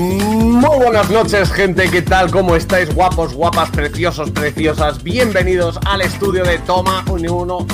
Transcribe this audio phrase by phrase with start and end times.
[0.00, 1.90] Muy buenas noches, gente.
[1.90, 2.30] ¿Qué tal?
[2.30, 2.94] ¿Cómo estáis?
[2.94, 5.02] Guapos, guapas, preciosos, preciosas.
[5.02, 7.66] Bienvenidos al estudio de Toma 1,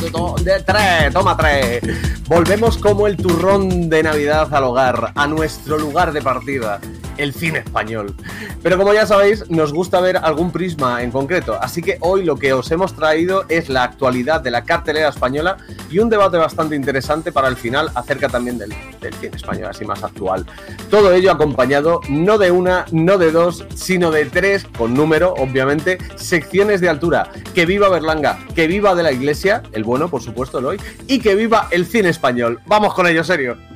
[0.42, 1.82] de 3, Toma 3.
[2.26, 6.80] Volvemos como el turrón de Navidad al hogar, a nuestro lugar de partida
[7.18, 8.14] el cine español.
[8.62, 12.36] Pero como ya sabéis, nos gusta ver algún prisma en concreto, así que hoy lo
[12.36, 15.56] que os hemos traído es la actualidad de la cartelera española
[15.90, 18.72] y un debate bastante interesante para el final acerca también del,
[19.20, 20.46] cine español, así más actual.
[20.90, 25.98] Todo ello acompañado no de una, no de dos, sino de tres, con número, obviamente,
[26.16, 27.30] secciones de altura.
[27.54, 31.20] Que viva Berlanga, que viva de la iglesia, el bueno, por supuesto, el hoy, y
[31.20, 32.60] que viva el cine español.
[32.66, 33.75] Vamos con ello, serio.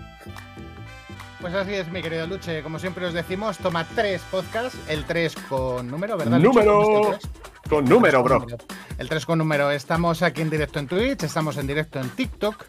[1.41, 2.63] Pues así es, mi querido Luche.
[2.63, 4.79] Como siempre os decimos, toma tres podcasts.
[4.89, 6.39] El 3 con número, ¿verdad?
[6.39, 7.19] Número.
[7.69, 8.47] Con número, bro.
[8.99, 9.71] El 3 con número.
[9.71, 12.63] Estamos aquí en directo en Twitch, estamos en directo en TikTok,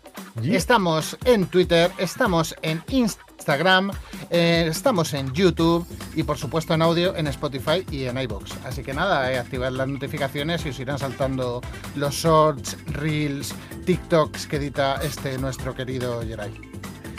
[0.44, 3.92] estamos en Twitter, estamos en Instagram,
[4.30, 5.86] eh, estamos en YouTube
[6.16, 8.54] y por supuesto en audio en Spotify y en iBox.
[8.64, 11.60] Así que nada, eh, activad las notificaciones y os irán saltando
[11.96, 13.54] los shorts, reels,
[13.86, 16.71] TikToks que edita este nuestro querido Jerai.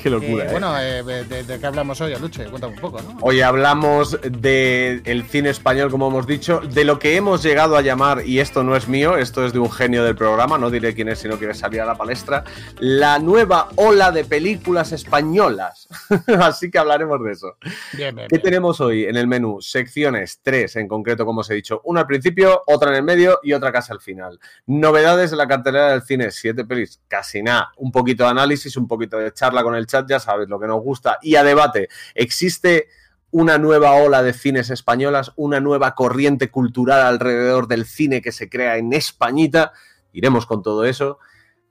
[0.02, 0.46] Qué locura.
[0.46, 2.44] Eh, bueno, eh, de, qué hablamos hoy, Aluche?
[2.46, 3.18] Cuéntame un poco, ¿no?
[3.20, 8.26] Hoy hablamos del cine español, como hemos dicho, de lo que hemos llegado a llamar,
[8.26, 11.08] y esto no es mío, esto es de un genio del programa, no diré quién
[11.08, 12.42] es si no quiere salir a la palestra,
[12.80, 15.86] la nueva ola de películas españolas.
[16.40, 17.56] Así que hablaremos de eso.
[17.92, 19.60] Bien, bien, ¿Qué tenemos hoy en el menú?
[19.60, 21.80] Secciones, tres en concreto, como os he dicho.
[21.84, 24.40] Una al principio, otra en el medio y otra casi al final.
[24.66, 27.70] Novedades de la cartelera del cine, siete pelis, casi nada.
[27.76, 30.82] Un poquito de análisis, un poquito de charla con el ya sabes lo que nos
[30.82, 31.18] gusta.
[31.22, 32.88] Y a debate, ¿existe
[33.30, 38.48] una nueva ola de cines españolas, una nueva corriente cultural alrededor del cine que se
[38.48, 39.72] crea en Españita?
[40.12, 41.18] Iremos con todo eso.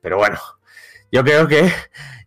[0.02, 0.40] Pero bueno,
[1.12, 1.72] yo creo que,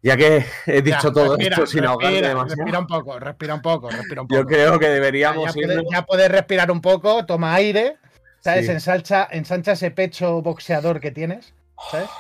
[0.02, 2.56] ya que he dicho todo esto sin ahogarme demasiado.
[2.56, 4.40] Respira un poco, respira un poco, respira un poco.
[4.40, 5.54] Yo creo que deberíamos.
[5.90, 7.96] Ya, puedes, respirar un poco, toma aire,
[8.40, 8.68] ¿sabes?
[8.68, 11.54] Ensancha, ensancha ese pecho boxeador que tienes,
[11.90, 12.10] ¿sabes?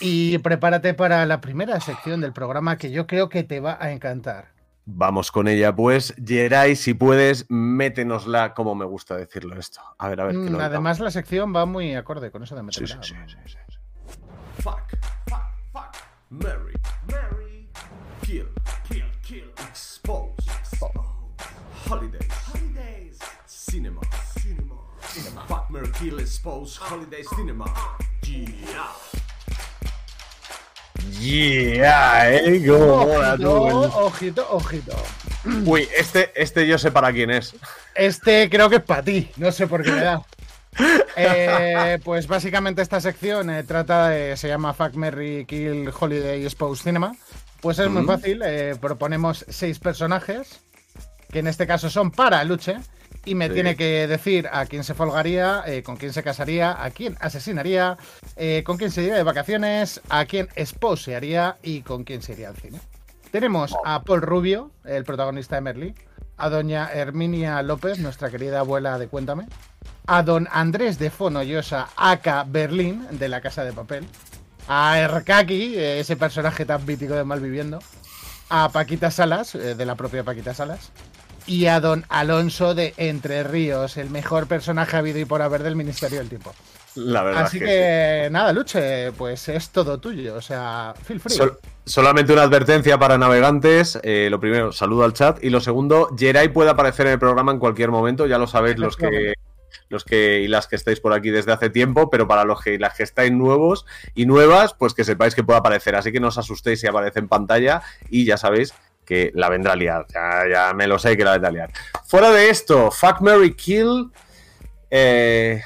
[0.00, 3.90] Y prepárate para la primera sección del programa que yo creo que te va a
[3.92, 4.52] encantar.
[4.90, 6.14] Vamos con ella, pues.
[6.24, 9.82] Geray, si puedes, métenosla como me gusta decirlo esto.
[9.98, 10.34] A ver, a ver.
[10.34, 13.02] mm, además, la sección va muy acorde con eso de meterla.
[13.02, 13.58] Sí, sí, sí,
[14.62, 14.96] Fuck,
[15.28, 15.94] fuck, fuck.
[16.30, 16.72] Mary,
[17.10, 17.68] Mary.
[18.22, 18.48] Kill,
[18.88, 19.52] kill, kill.
[19.68, 20.48] Expose.
[21.86, 22.32] Holidays.
[22.54, 23.18] Holidays.
[23.46, 24.00] Cinema.
[24.40, 24.74] Cinema.
[25.02, 25.42] Cinema.
[25.46, 26.78] Fuck, Mary, kill, expose.
[26.78, 27.66] Holidays, cinema.
[28.22, 29.07] Yeah.
[31.20, 34.96] Yeah, eh, ojito, ojito, ojito.
[35.64, 37.54] Uy, este, este yo sé para quién es.
[37.94, 40.22] Este creo que es para ti, no sé por qué me da.
[41.16, 46.84] Eh, pues básicamente esta sección eh, trata de, se llama Fuck Merry Kill Holiday Expose
[46.84, 47.16] Cinema.
[47.60, 50.60] Pues es muy fácil, eh, proponemos seis personajes,
[51.32, 52.76] que en este caso son para Luche,
[53.24, 56.90] y me tiene que decir a quién se folgaría, eh, con quién se casaría, a
[56.90, 57.98] quién asesinaría,
[58.36, 62.48] eh, con quién se iría de vacaciones, a quién esposearía y con quién se iría
[62.48, 62.80] al cine.
[63.30, 65.94] Tenemos a Paul Rubio, el protagonista de Merly,
[66.38, 69.46] a doña Herminia López, nuestra querida abuela de Cuéntame,
[70.06, 74.06] a don Andrés de Fonollosa, aka Berlín, de La Casa de Papel,
[74.68, 77.80] a Erkaki, eh, ese personaje tan mítico de Malviviendo,
[78.48, 80.90] a Paquita Salas, de la propia Paquita Salas,
[81.48, 85.74] y a don Alonso de Entre Ríos, el mejor personaje habido y por haber del
[85.74, 86.54] Ministerio del Tiempo.
[86.94, 87.42] La verdad.
[87.44, 90.34] Así que, nada, Luche, pues es todo tuyo.
[90.34, 91.36] O sea, feel free.
[91.84, 93.98] solamente una advertencia para navegantes.
[94.02, 95.42] Eh, lo primero, saludo al chat.
[95.42, 98.26] Y lo segundo, Jerai puede aparecer en el programa en cualquier momento.
[98.26, 99.34] Ya lo sabéis los que
[99.90, 102.78] los que y las que estáis por aquí desde hace tiempo, pero para los que
[102.78, 105.94] las que estáis nuevos y nuevas, pues que sepáis que puede aparecer.
[105.94, 108.74] Así que no os asustéis si aparece en pantalla y ya sabéis
[109.08, 110.06] que la vendrá a liar.
[110.12, 111.72] Ya, me lo sé que la vendrá a liar.
[112.06, 114.10] Fuera de esto, Fuck Mary Kill,
[114.90, 115.62] eh,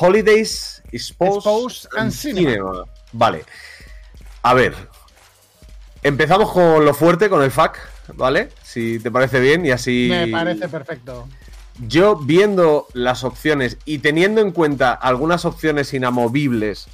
[0.00, 2.84] Holidays, Expose, and Cinema.
[3.12, 3.44] Vale.
[4.42, 4.74] A ver.
[6.02, 7.76] Empezamos con lo fuerte, con el fuck,
[8.14, 8.48] ¿vale?
[8.64, 10.08] Si te parece bien y así.
[10.10, 11.28] Me parece perfecto.
[11.86, 16.88] Yo viendo las opciones y teniendo en cuenta algunas opciones inamovibles,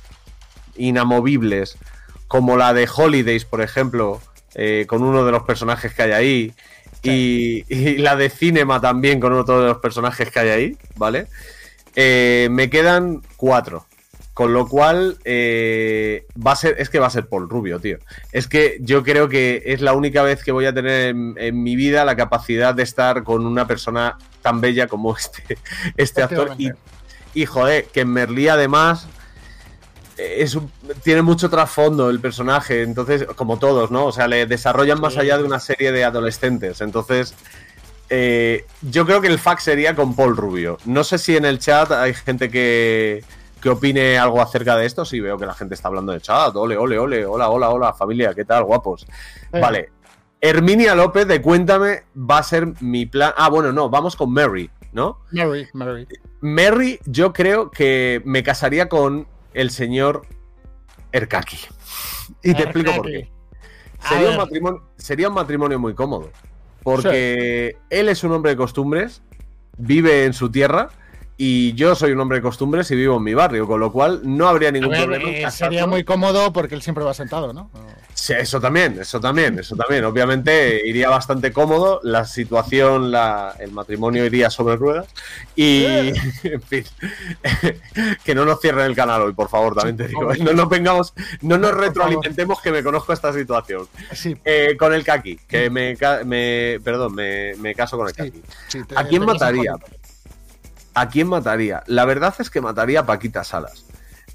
[0.76, 1.78] inamovibles,
[2.26, 4.20] como la de Holidays, por ejemplo,
[4.60, 6.52] eh, con uno de los personajes que hay ahí.
[7.04, 11.28] Y, la de Cinema también con otro de los personajes que hay ahí, ¿vale?
[11.94, 13.86] Eh, me quedan cuatro.
[14.34, 17.98] Con lo cual, eh, va a ser, es que va a ser Paul Rubio, tío.
[18.32, 21.76] Es que yo creo que es la única vez que voy a tener en, mi
[21.76, 25.56] vida la capacidad de estar con una persona tan bella como este,
[25.96, 26.54] este actor.
[26.58, 26.70] Y,
[27.32, 29.08] y joder, que en Merlí además
[30.18, 30.58] es
[31.02, 34.06] tiene mucho trasfondo el personaje, entonces, como todos, ¿no?
[34.06, 36.80] O sea, le desarrollan más allá de una serie de adolescentes.
[36.80, 37.34] Entonces,
[38.10, 40.78] eh, yo creo que el fax sería con Paul Rubio.
[40.84, 43.22] No sé si en el chat hay gente que,
[43.60, 45.04] que opine algo acerca de esto.
[45.04, 46.54] Sí, veo que la gente está hablando de chat.
[46.56, 47.24] Ole, ole, ole.
[47.24, 48.34] Hola, hola, hola, familia.
[48.34, 49.06] ¿Qué tal, guapos?
[49.52, 49.60] Eh.
[49.60, 49.90] Vale.
[50.40, 53.32] Herminia López de Cuéntame va a ser mi plan.
[53.36, 55.18] Ah, bueno, no, vamos con Mary, ¿no?
[55.32, 56.06] Mary, Mary.
[56.40, 60.26] Mary, yo creo que me casaría con el señor
[61.12, 61.58] Erkaki.
[62.42, 63.30] Y te explico por qué.
[64.00, 64.38] A Sería un, ver.
[64.38, 66.30] matrimonio, sería un matrimonio muy cómodo.
[66.82, 69.22] Porque él es un hombre de costumbres,
[69.76, 70.90] vive en su tierra,
[71.40, 74.20] y yo soy un hombre de costumbres y vivo en mi barrio, con lo cual
[74.24, 75.28] no habría ningún ver, problema.
[75.30, 77.70] eh, sería muy cómodo porque él siempre va sentado, ¿no?
[78.12, 80.04] Sí, eso también, eso también, eso también.
[80.04, 85.06] Obviamente iría bastante cómodo, la situación, la, el matrimonio iría sobre ruedas
[85.54, 85.84] y,
[86.42, 86.84] en fin,
[88.24, 90.32] que no nos cierren el canal hoy, por favor, también te digo.
[90.32, 90.38] ¿eh?
[90.40, 93.86] No nos vengamos, no nos retroalimentemos que me conozco esta situación.
[94.12, 98.42] Sí, Eh, con el kaki, que me, me perdón, me, me caso con el kaki.
[98.66, 99.74] sí, te- ¿A quién mataría?
[101.00, 101.82] ¿A quién mataría?
[101.86, 103.84] La verdad es que mataría a Paquita Salas.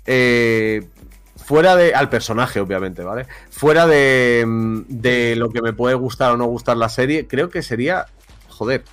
[0.06, 0.88] Eh,
[1.36, 1.94] fuera de.
[1.94, 3.28] Al personaje, obviamente, ¿vale?
[3.50, 7.50] Fuera de, mm, de lo que me puede gustar o no gustar la serie, creo
[7.50, 8.06] que sería.
[8.48, 8.84] Joder.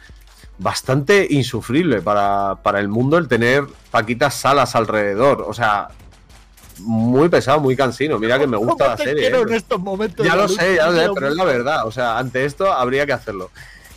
[0.59, 5.45] Bastante insufrible para, para el mundo el tener Paquitas Salas alrededor.
[5.47, 5.89] O sea.
[6.81, 8.19] Muy pesado, muy cansino.
[8.19, 9.29] Mira que me gusta la ¿Cómo te serie.
[9.29, 9.41] ¿eh?
[9.41, 11.87] en estos momentos Ya lo sé, ya lo sé, pero es la verdad.
[11.87, 13.51] O sea, ante esto habría que hacerlo.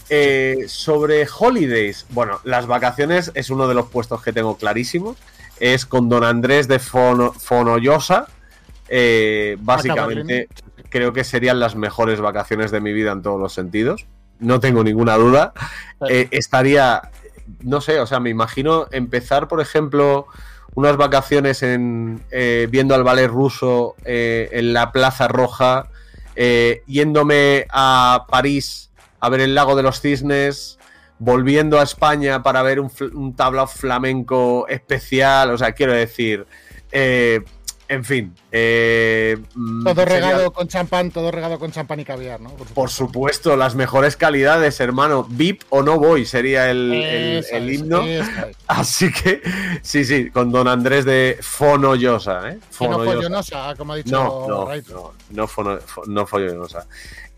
[0.10, 5.18] Eh, sobre holidays, bueno, las vacaciones es uno de los puestos que tengo clarísimos.
[5.60, 8.28] Es con don Andrés de Fono- Fonollosa.
[8.90, 10.50] Eh, básicamente,
[10.90, 14.06] creo que serían las mejores vacaciones de mi vida en todos los sentidos.
[14.40, 15.54] No tengo ninguna duda.
[16.10, 17.10] Eh, estaría,
[17.62, 20.28] no sé, o sea, me imagino empezar, por ejemplo,
[20.76, 22.22] unas vacaciones en
[22.70, 25.88] viendo al ballet ruso en la Plaza Roja,
[26.88, 28.90] yéndome a París
[29.24, 30.78] a ver el lago de los cisnes,
[31.18, 36.46] volviendo a España para ver un, un tablao flamenco especial, o sea, quiero decir,
[36.92, 37.42] eh,
[37.88, 38.34] en fin.
[38.52, 42.50] eh, mm, Todo sería- regado con champán, todo regado con champán y caviar, ¿no?
[42.50, 45.26] por supuesto, las mejores calidades, hermano.
[45.30, 46.92] VIP o no voy sería el,
[47.52, 48.02] el- himno.
[48.04, 48.26] es.
[48.68, 49.42] Así que,
[49.84, 52.60] sí, sí, con don Andrés de Fonollosa, ¿eh?
[52.80, 56.88] Que no follonosa, como ha dicho No, no, no, no, fono- fo- no follonosa.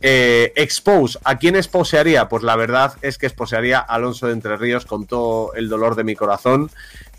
[0.08, 2.30] Eh, expose, ¿a quién esposearía?
[2.30, 5.96] Pues la verdad es que esposearía a Alonso de Entre Ríos con todo el dolor
[5.96, 6.70] de mi corazón,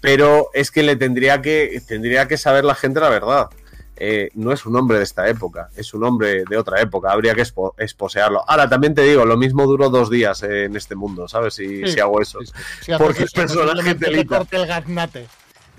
[0.01, 3.49] pero es que le tendría que, tendría que saber la gente la verdad.
[3.97, 7.35] Eh, no es un hombre de esta época, es un hombre de otra época, habría
[7.35, 8.45] que espo- esposearlo.
[8.47, 11.55] Ahora, también te digo, lo mismo duró dos días eh, en este mundo, ¿sabes?
[11.55, 12.39] Si, Sí, si hago eso.
[12.45, 12.93] Sí, sí.
[12.99, 14.37] Porque el personaje posiblemente te le lita.
[14.39, 15.27] corte el gaznate.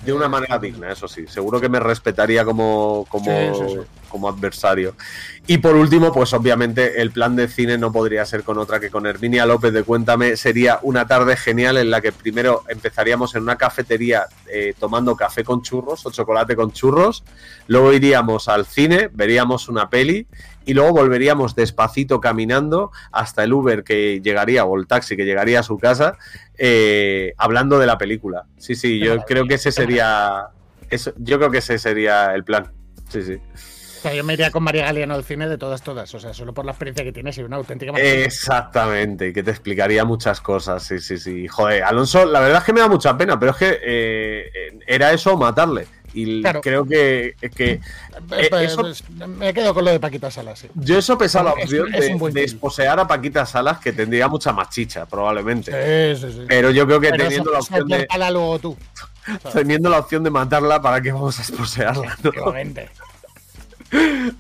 [0.04, 1.26] De una manera digna, eso sí.
[1.28, 3.32] Seguro que me respetaría como, como.
[4.08, 4.96] Como adversario.
[5.46, 8.90] Y por último, pues obviamente el plan de cine no podría ser con otra que
[8.90, 10.36] con Herminia López de Cuéntame.
[10.36, 15.44] Sería una tarde genial en la que primero empezaríamos en una cafetería eh, tomando café
[15.44, 17.24] con churros o chocolate con churros.
[17.68, 20.28] Luego iríamos al cine, veríamos una peli
[20.66, 25.62] y luego volveríamos despacito caminando hasta el Uber que llegaría o el taxi que llegaría
[25.62, 26.18] a su casa
[26.58, 28.46] eh, hablando de la película.
[28.58, 30.48] Sí, sí, yo creo que ese sería.
[30.90, 32.72] Eso, yo creo que ese sería el plan.
[33.10, 33.38] Sí, sí.
[33.98, 36.14] O sea, yo me iría con María Galeano al cine de todas, todas.
[36.14, 38.26] O sea, solo por la experiencia que tienes y una auténtica maravilla.
[38.26, 40.84] Exactamente, que te explicaría muchas cosas.
[40.84, 41.48] Sí, sí, sí.
[41.48, 45.12] Joder, Alonso, la verdad es que me da mucha pena, pero es que eh, era
[45.12, 45.88] eso matarle.
[46.14, 46.62] Y Claro.
[46.62, 47.82] creo que, que Eh,
[48.32, 50.68] eh, pues, eso- pues, me quedo con lo de Paquita Salas, sí.
[50.74, 54.70] yo eso pesa la opción es de, esposear a Paquita Salas, que tendría mucha más
[54.70, 56.16] chicha, probablemente.
[56.16, 56.46] Sí, sí, sí.
[56.48, 58.78] Pero yo creo que Pero teniendo la, opción de, luego tú.
[59.54, 62.18] teniendo la opción de matarla, ¿para qué vamos a esposearla?
[62.24, 62.32] no?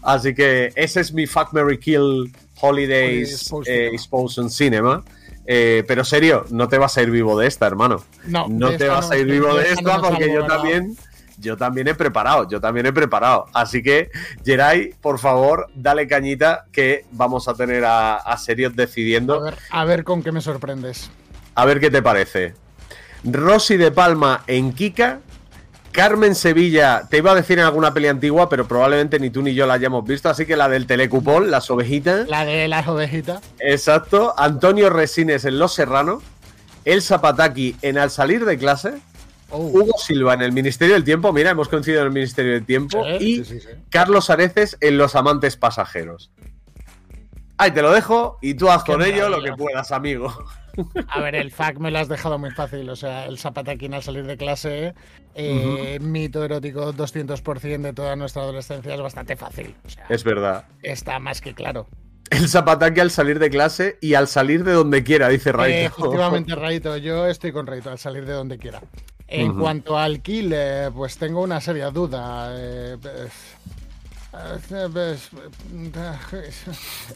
[0.01, 3.93] Así que ese es mi Fuck Mary Kill Holidays eh, Cinema.
[3.93, 5.03] Exposed Cinema.
[5.45, 8.03] Eh, pero serio, no te vas a ir vivo de esta, hermano.
[8.25, 10.97] No, No te vas no, a ir vivo de de esta porque yo también,
[11.37, 13.45] yo también he preparado, yo también he preparado.
[13.53, 14.09] Así que,
[14.43, 19.39] Geray, por favor, dale cañita que vamos a tener a, a Serios A decidiendo.
[19.41, 21.09] ver, a ver con qué me sorprendes.
[21.55, 22.53] A ver qué te parece.
[23.23, 25.21] Rosy de Palma en Kika.
[25.97, 29.55] Carmen Sevilla, te iba a decir en alguna peli antigua, pero probablemente ni tú ni
[29.55, 32.27] yo la hayamos visto, así que la del telecupón, las ovejitas.
[32.27, 33.41] La de las ovejitas.
[33.59, 34.35] Exacto.
[34.37, 36.21] Antonio Resines en Los Serrano.
[36.85, 38.93] Elsa Pataki en Al salir de clase.
[39.49, 39.57] Oh.
[39.57, 41.33] Hugo Silva en el Ministerio del Tiempo.
[41.33, 43.03] Mira, hemos coincidido en el Ministerio del Tiempo.
[43.19, 43.67] Y sí, sí, sí.
[43.89, 46.29] Carlos Areces en Los Amantes Pasajeros.
[47.57, 50.31] Ahí te lo dejo y tú haz Qué con ello lo que puedas, amigo.
[51.07, 52.87] A ver, el fact me lo has dejado muy fácil.
[52.89, 54.93] O sea, el zapataquín al salir de clase,
[55.33, 59.73] eh, mito erótico 200% de toda nuestra adolescencia es bastante fácil.
[59.85, 60.65] O sea, Es verdad.
[60.83, 61.87] está más que claro.
[62.29, 65.77] El zapataque al salir de clase y al salir de donde quiera, dice Raito.
[65.77, 68.81] Eh, efectivamente, Raito, yo estoy con Raito, al salir de donde quiera.
[69.29, 72.49] En cuanto al kill, eh, pues tengo una seria duda.
[72.53, 72.97] Eh,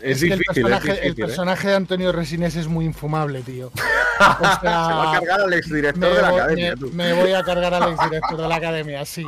[0.02, 3.68] es, difícil, el personaje, es difícil, el personaje de Antonio Resines es muy infumable, tío.
[3.68, 3.72] O
[4.40, 6.90] sea, Se va a cargar al exdirector de la voy, academia, me- tú.
[6.94, 9.26] me voy a cargar al exdirector de la academia, sí.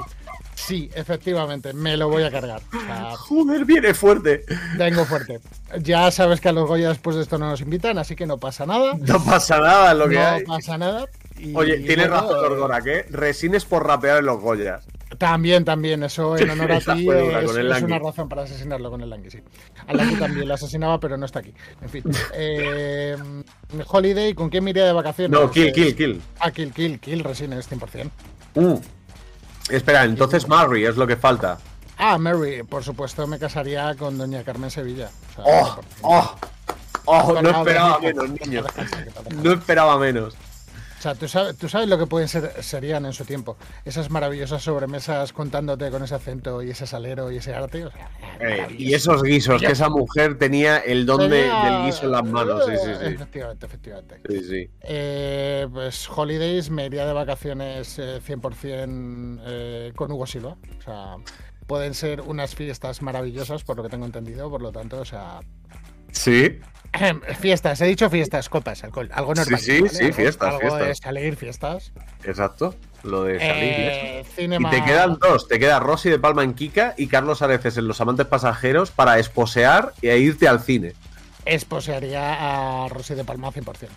[0.55, 2.61] Sí, efectivamente, me lo voy a cargar.
[2.73, 4.45] O sea, Joder, viene fuerte.
[4.77, 5.39] vengo fuerte.
[5.79, 8.37] Ya sabes que a los Goya después de esto no nos invitan, así que no
[8.37, 8.93] pasa nada.
[8.99, 10.43] No pasa nada lo que no hay.
[10.45, 11.07] pasa nada.
[11.43, 13.05] Y, Oye, tienes bueno, razón, Orgorak, ¿eh?
[13.09, 14.85] Resines por rapear en los Goyas.
[15.17, 19.09] También, también, eso en honor a ti es, es una razón para asesinarlo con el
[19.09, 19.41] Langui, sí.
[19.85, 21.53] Al Langui también lo asesinaba, pero no está aquí.
[21.81, 22.03] En fin.
[22.35, 23.15] Eh,
[23.87, 25.37] Holiday, ¿con quién me iría de vacaciones?
[25.37, 26.21] No, kill, kill, kill.
[26.39, 28.09] Ah, kill, kill, kill, Resines, 100%.
[28.55, 28.79] Uh.
[29.69, 31.59] Espera, entonces Mary es lo que falta.
[31.97, 35.09] Ah, Mary, por supuesto, me casaría con doña Carmen Sevilla.
[35.37, 35.79] O sea, ¡Oh!
[36.01, 36.35] ¡Oh!
[37.05, 37.33] ¡Oh!
[37.41, 38.63] No esperaba menos, niño.
[39.43, 40.35] No esperaba menos.
[41.03, 43.57] O sea, ¿tú sabes, tú sabes lo que pueden ser, serían en su tiempo.
[43.83, 47.83] Esas maravillosas sobremesas contándote con ese acento y ese salero y ese arte.
[47.87, 52.05] O sea, Eh, y esos guisos, que esa mujer tenía el don de- del guiso
[52.05, 52.63] en las manos.
[52.65, 53.05] Sí, sí, sí.
[53.15, 54.21] Efectivamente, efectivamente.
[54.29, 54.69] Sí, sí.
[54.81, 60.55] Eh, pues Holidays me iría de vacaciones eh, 100% eh, con Hugo Silva.
[60.79, 61.15] O sea,
[61.67, 64.49] pueden ser unas fiestas maravillosas, por lo que tengo entendido.
[64.49, 65.41] Por lo tanto, o sea,
[66.13, 66.59] Sí,
[67.39, 69.59] fiestas, he dicho fiestas, copas, alcohol, algo normal.
[69.59, 69.89] sí, ¿vale?
[69.89, 70.87] sí, Algo- fiestas, algo fiestas.
[70.87, 71.91] de salir, fiestas.
[72.23, 72.75] exacto.
[73.03, 73.63] Lo de salir.
[73.63, 74.31] y eso.
[74.37, 77.75] Eh, Y te quedan dos, te queda Rosy de Palma en Kika y Carlos Areces
[77.77, 80.93] en Los Amantes Pasajeros para esposear e irte al cine.
[81.45, 83.87] Esposearía a Rosy de Palma 100%.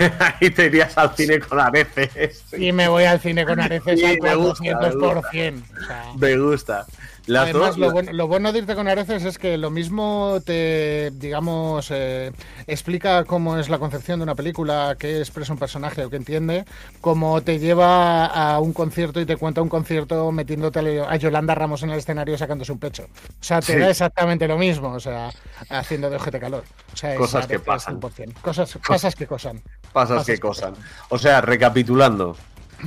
[0.40, 2.44] Ahí te irías al cine con Areces.
[2.58, 5.22] Y me voy al cine con Areces Sí, al me gusta, me 400%.
[5.22, 6.86] O sea, Me gusta.
[7.26, 10.40] Las Además, dos, lo bueno, lo bueno de irte con Areces es que lo mismo
[10.44, 12.32] te, digamos, eh,
[12.66, 16.66] explica cómo es la concepción de una película, qué expresa un personaje o qué entiende,
[17.00, 21.82] como te lleva a un concierto y te cuenta un concierto metiéndote a Yolanda Ramos
[21.82, 23.04] en el escenario sacándose un pecho.
[23.04, 23.78] O sea, te Sí.
[23.78, 25.30] da exactamente lo mismo, o sea,
[25.70, 26.64] haciendo de ojete calor.
[26.92, 28.00] O sea, Cosas que pasan.
[28.00, 28.34] 100%.
[28.42, 29.62] Cosas, cosas que cosan.
[29.94, 30.74] pasas pasas que que cosan.
[31.08, 32.36] O sea, recapitulando.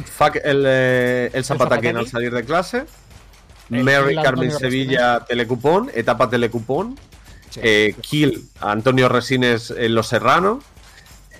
[0.05, 2.85] Fuck el, eh, el zapataquín al salir de clase.
[3.69, 6.97] El Mary Carmen Sevilla telecupón, etapa telecupón.
[7.49, 7.59] Sí.
[7.63, 10.61] eh, Kill a Antonio Resines en Los Serrano.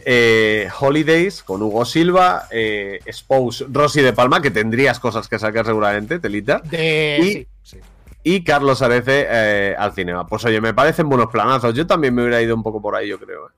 [0.05, 2.47] eh, Holidays con Hugo Silva.
[2.51, 6.59] eh, Expose Rosy de Palma, que tendrías cosas que sacar seguramente, Telita.
[6.63, 7.17] De...
[7.21, 7.79] y- sí.
[8.23, 10.25] Y Carlos Arece eh, al cinema.
[10.27, 11.73] Pues oye, me parecen buenos planazos.
[11.73, 13.51] Yo también me hubiera ido un poco por ahí, yo creo.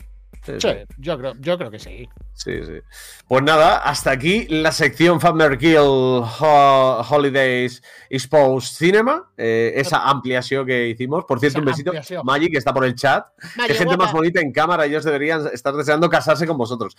[0.57, 0.95] Sí, sí.
[0.97, 2.07] yo creo, yo creo que sí.
[2.33, 2.79] Sí, sí.
[3.27, 9.29] Pues nada, hasta aquí la sección Fatmer Kill Ho- Holidays Expose Cinema.
[9.37, 11.25] eh, esa ampliación que hicimos.
[11.25, 11.89] Por cierto, Esa un besito.
[11.91, 12.25] ampliación.
[12.25, 13.27] Maggie, que está por el chat.
[13.67, 14.85] Qué gente más bonita en cámara.
[14.85, 16.95] Ellos deberían estar deseando casarse con vosotros.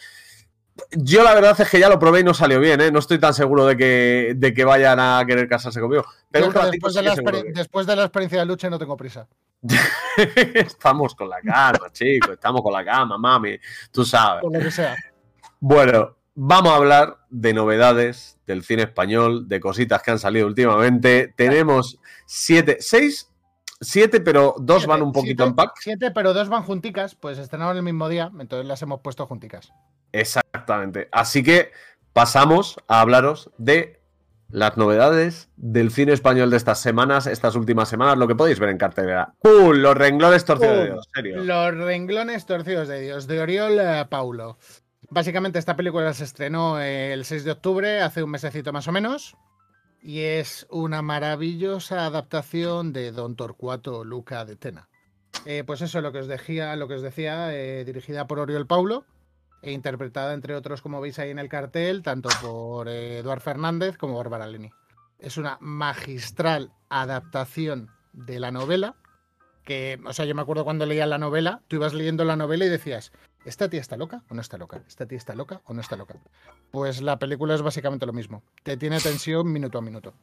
[0.92, 2.90] Yo la verdad es que ya lo probé y no salió bien, ¿eh?
[2.90, 6.04] No estoy tan seguro de que, de que vayan a querer casarse conmigo.
[6.30, 9.26] Pero un después, de la que después de la experiencia de lucha no tengo prisa.
[10.54, 12.30] Estamos con la calma, chicos.
[12.32, 13.58] Estamos con la calma, mami.
[13.90, 14.42] Tú sabes.
[14.42, 14.96] Por lo que sea.
[15.58, 21.32] Bueno, vamos a hablar de novedades del cine español, de cositas que han salido últimamente.
[21.37, 23.29] Tenemos siete, seis,
[23.80, 25.72] siete, pero dos Siete, van un poquito siete, en pack.
[25.80, 29.72] Siete, pero dos van junticas, pues estrenaron el mismo día, entonces las hemos puesto junticas.
[30.12, 31.08] Exactamente.
[31.12, 31.72] Así que
[32.12, 34.00] pasamos a hablaros de
[34.50, 38.70] las novedades del cine español de estas semanas, estas últimas semanas, lo que podéis ver
[38.70, 39.34] en cartelera.
[39.40, 39.75] ¡Pum!
[39.75, 40.87] Los renglones torcidos de.
[40.87, 41.44] Dios, serio.
[41.44, 44.58] Los renglones torcidos de Dios, de Oriol eh, Paulo.
[45.08, 48.92] Básicamente esta película se estrenó eh, el 6 de octubre, hace un mesecito más o
[48.92, 49.37] menos,
[50.02, 54.88] y es una maravillosa adaptación de Don Torcuato Luca de Tena.
[55.45, 59.04] Eh, pues eso, lo que os decía, lo que decía eh, dirigida por Oriol Paulo
[59.62, 63.97] e interpretada, entre otros, como veis ahí en el cartel, tanto por eh, Eduard Fernández
[63.97, 64.71] como Bárbara Leni.
[65.19, 68.97] Es una magistral adaptación de la novela
[69.64, 72.64] que, o sea, yo me acuerdo cuando leía la novela, tú ibas leyendo la novela
[72.64, 73.12] y decías,
[73.44, 74.82] ¿esta tía está loca o no está loca?
[74.87, 76.16] ¿Esta tía está loca o no está loca?
[76.70, 78.42] Pues la película es básicamente lo mismo.
[78.62, 80.14] Te tiene tensión minuto a minuto.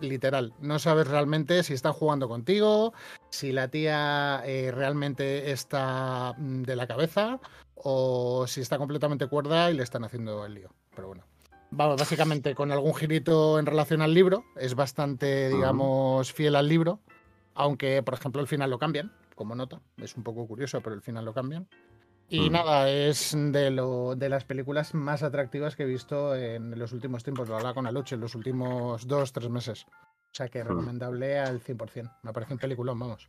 [0.00, 0.52] Literal.
[0.60, 2.92] No sabes realmente si está jugando contigo,
[3.30, 7.40] si la tía eh, realmente está mm, de la cabeza
[7.74, 10.70] o si está completamente cuerda y le están haciendo el lío.
[10.94, 11.24] Pero bueno.
[11.70, 14.44] Vamos, básicamente con algún girito en relación al libro.
[14.56, 17.00] Es bastante, digamos, fiel al libro.
[17.54, 19.80] Aunque, por ejemplo, el final lo cambian, como nota.
[19.96, 21.68] Es un poco curioso, pero el final lo cambian.
[22.28, 22.52] Y Mm.
[22.52, 27.22] nada, es de, lo, de las películas más atractivas que he visto en los últimos
[27.22, 27.48] tiempos.
[27.48, 29.86] Lo hablaba con Aluche en los últimos dos, tres meses.
[29.86, 30.68] O sea que Mm.
[30.68, 32.10] recomendable al 100%.
[32.22, 33.28] Me parece un peliculón, vamos.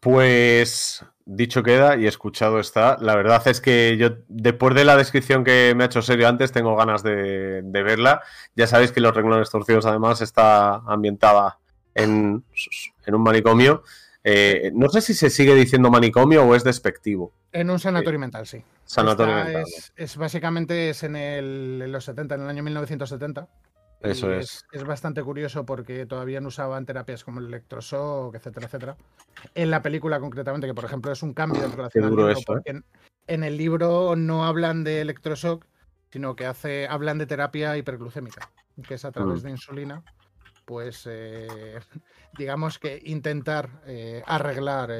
[0.00, 2.96] Pues dicho queda y escuchado está.
[3.00, 6.52] La verdad es que yo, después de la descripción que me ha hecho Serio antes,
[6.52, 8.22] tengo ganas de, verla.
[8.54, 11.58] Ya sabéis que Los Renglones Torcidos, además, está ambientada
[11.94, 12.44] en,
[13.08, 13.82] un manicomio.
[14.30, 17.32] Eh, no sé si se sigue diciendo manicomio o es despectivo.
[17.50, 18.62] En un sanatorio mental, sí.
[18.84, 19.64] Sanatorio mental.
[19.96, 23.48] Es, básicamente es en, el, en los 70, en el año 1970.
[24.02, 24.66] Eso es.
[24.70, 24.84] es.
[24.84, 28.96] bastante curioso porque todavía no usaban terapias como el electroshock, etcétera, etcétera.
[29.54, 32.70] En la película concretamente, que por ejemplo es un cambio en relación al libro, porque
[32.70, 32.82] ¿eh?
[33.28, 35.64] en, el libro no hablan de electroshock,
[36.12, 38.50] sino que hace, hablan de terapia hiperglucémica,
[38.86, 39.46] que es a través mm.
[39.46, 40.04] de insulina,
[40.68, 41.80] pues eh,
[42.38, 44.90] digamos que intentar eh, arreglar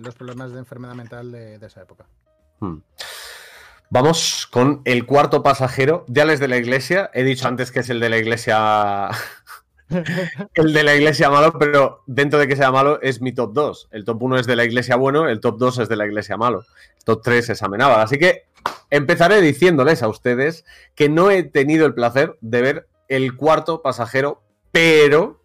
[0.00, 2.06] los problemas de enfermedad mental de, esa época.
[2.58, 2.78] Mm.
[3.88, 7.08] Vamos con el cuarto pasajero de Alex de la Iglesia.
[7.14, 9.10] He dicho antes que es el de la Iglesia.
[10.54, 13.88] el de la Iglesia malo, pero dentro de que sea malo es mi top 2.
[13.92, 16.36] El top 1 es de la Iglesia bueno, el top 2 es de la Iglesia
[16.36, 16.64] malo.
[16.98, 18.00] El top 3 es Amenábal.
[18.00, 18.46] Así que
[18.90, 20.64] empezaré diciéndoles a ustedes
[20.96, 24.42] que no he tenido el placer de ver el cuarto pasajero,
[24.76, 25.40] pero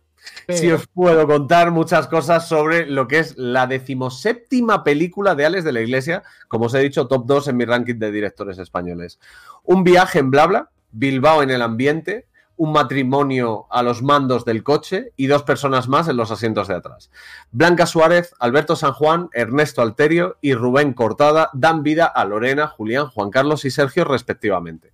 [0.49, 5.63] si os puedo contar muchas cosas sobre lo que es la decimoséptima película de Alex
[5.63, 9.19] de la Iglesia, como os he dicho, top 2 en mi ranking de directores españoles.
[9.63, 15.13] Un viaje en Blabla, Bilbao en el ambiente, un matrimonio a los mandos del coche
[15.15, 17.09] y dos personas más en los asientos de atrás.
[17.51, 23.07] Blanca Suárez, Alberto San Juan, Ernesto Alterio y Rubén Cortada dan vida a Lorena, Julián,
[23.07, 24.91] Juan Carlos y Sergio respectivamente.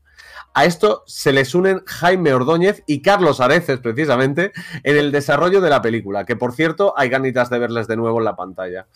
[0.57, 5.69] A esto se les unen Jaime Ordóñez y Carlos Areces, precisamente, en el desarrollo de
[5.69, 8.87] la película, que por cierto hay ganitas de verles de nuevo en la pantalla.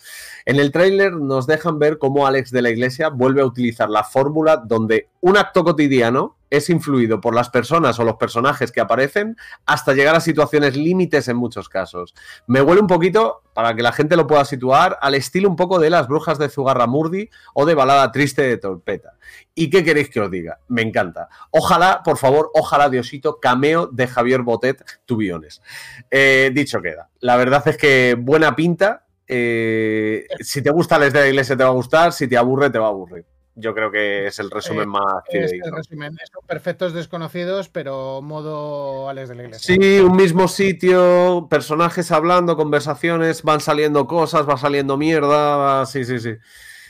[0.44, 4.02] En el tráiler nos dejan ver cómo Alex de la Iglesia vuelve a utilizar la
[4.02, 9.38] fórmula donde un acto cotidiano es influido por las personas o los personajes que aparecen
[9.64, 12.14] hasta llegar a situaciones límites en muchos casos.
[12.46, 15.78] Me huele un poquito, para que la gente lo pueda situar, al estilo un poco
[15.78, 19.14] de las brujas de Zugarramurdi o de Balada Triste de Torpeta.
[19.54, 20.58] ¿Y qué queréis que os diga?
[20.68, 21.30] Me encanta.
[21.50, 25.62] Ojalá, por favor, ojalá, Diosito, cameo de Javier Botet, tubiones.
[26.10, 27.08] Eh, dicho queda.
[27.20, 29.06] La verdad es que buena pinta.
[29.26, 32.68] Eh, si te gusta Les de la Iglesia te va a gustar, si te aburre
[32.68, 33.24] te va a aburrir.
[33.54, 36.16] Yo creo que es el resumen eh, más es el resumen.
[36.32, 39.74] Son perfectos desconocidos, pero modo Alex de la Iglesia.
[39.74, 45.84] Sí, un mismo sitio, personajes hablando, conversaciones, van saliendo cosas, va saliendo mierda.
[45.86, 46.36] Sí, sí, sí.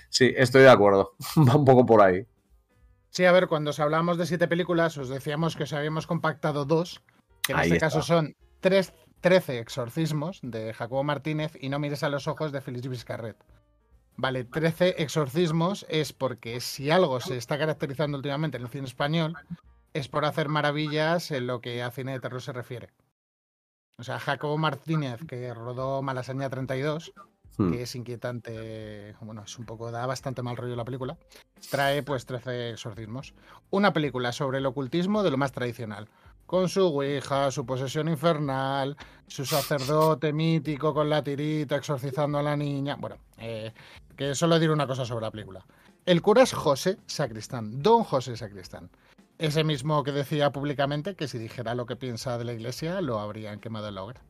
[0.09, 1.15] Sí, estoy de acuerdo.
[1.37, 2.27] va un poco por ahí.
[3.11, 6.65] Sí, a ver, cuando os hablamos de siete películas, os decíamos que os habíamos compactado
[6.65, 7.03] dos,
[7.43, 12.09] que en este caso son tres, 13 exorcismos de Jacobo Martínez y No mires a
[12.09, 13.37] los ojos de Félix Vizcarret.
[14.17, 19.35] Vale, 13 exorcismos es porque si algo se está caracterizando últimamente en el cine español,
[19.95, 22.91] es por hacer maravillas en lo que a cine de terror se refiere.
[23.99, 27.13] O sea, Jacobo Martínez, que rodó Malasaña 32,
[27.57, 27.73] hmm.
[27.73, 31.19] que es inquietante, bueno, es un poco, da bastante mal rollo la película,
[31.71, 33.35] trae pues 13 exorcismos.
[33.71, 36.09] Una película sobre el ocultismo de lo más tradicional
[36.53, 38.95] con su Ouija, su posesión infernal,
[39.27, 42.97] su sacerdote mítico con la tirita exorcizando a la niña.
[42.97, 43.73] Bueno, eh,
[44.15, 45.65] que solo diré una cosa sobre la película.
[46.05, 48.91] El cura es José Sacristán, don José Sacristán.
[49.39, 53.19] Ese mismo que decía públicamente que si dijera lo que piensa de la iglesia, lo
[53.19, 54.21] habrían quemado en la hoguera.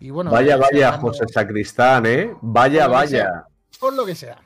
[0.00, 2.34] Y bueno, vaya, vaya, José Sacristán, ¿eh?
[2.40, 3.44] Vaya, vaya.
[3.78, 4.38] por lo que sea.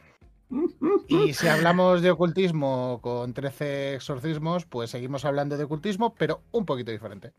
[1.09, 6.67] Y si hablamos de ocultismo con 13 exorcismos, pues seguimos hablando de ocultismo, pero un
[6.67, 7.33] poquito diferente.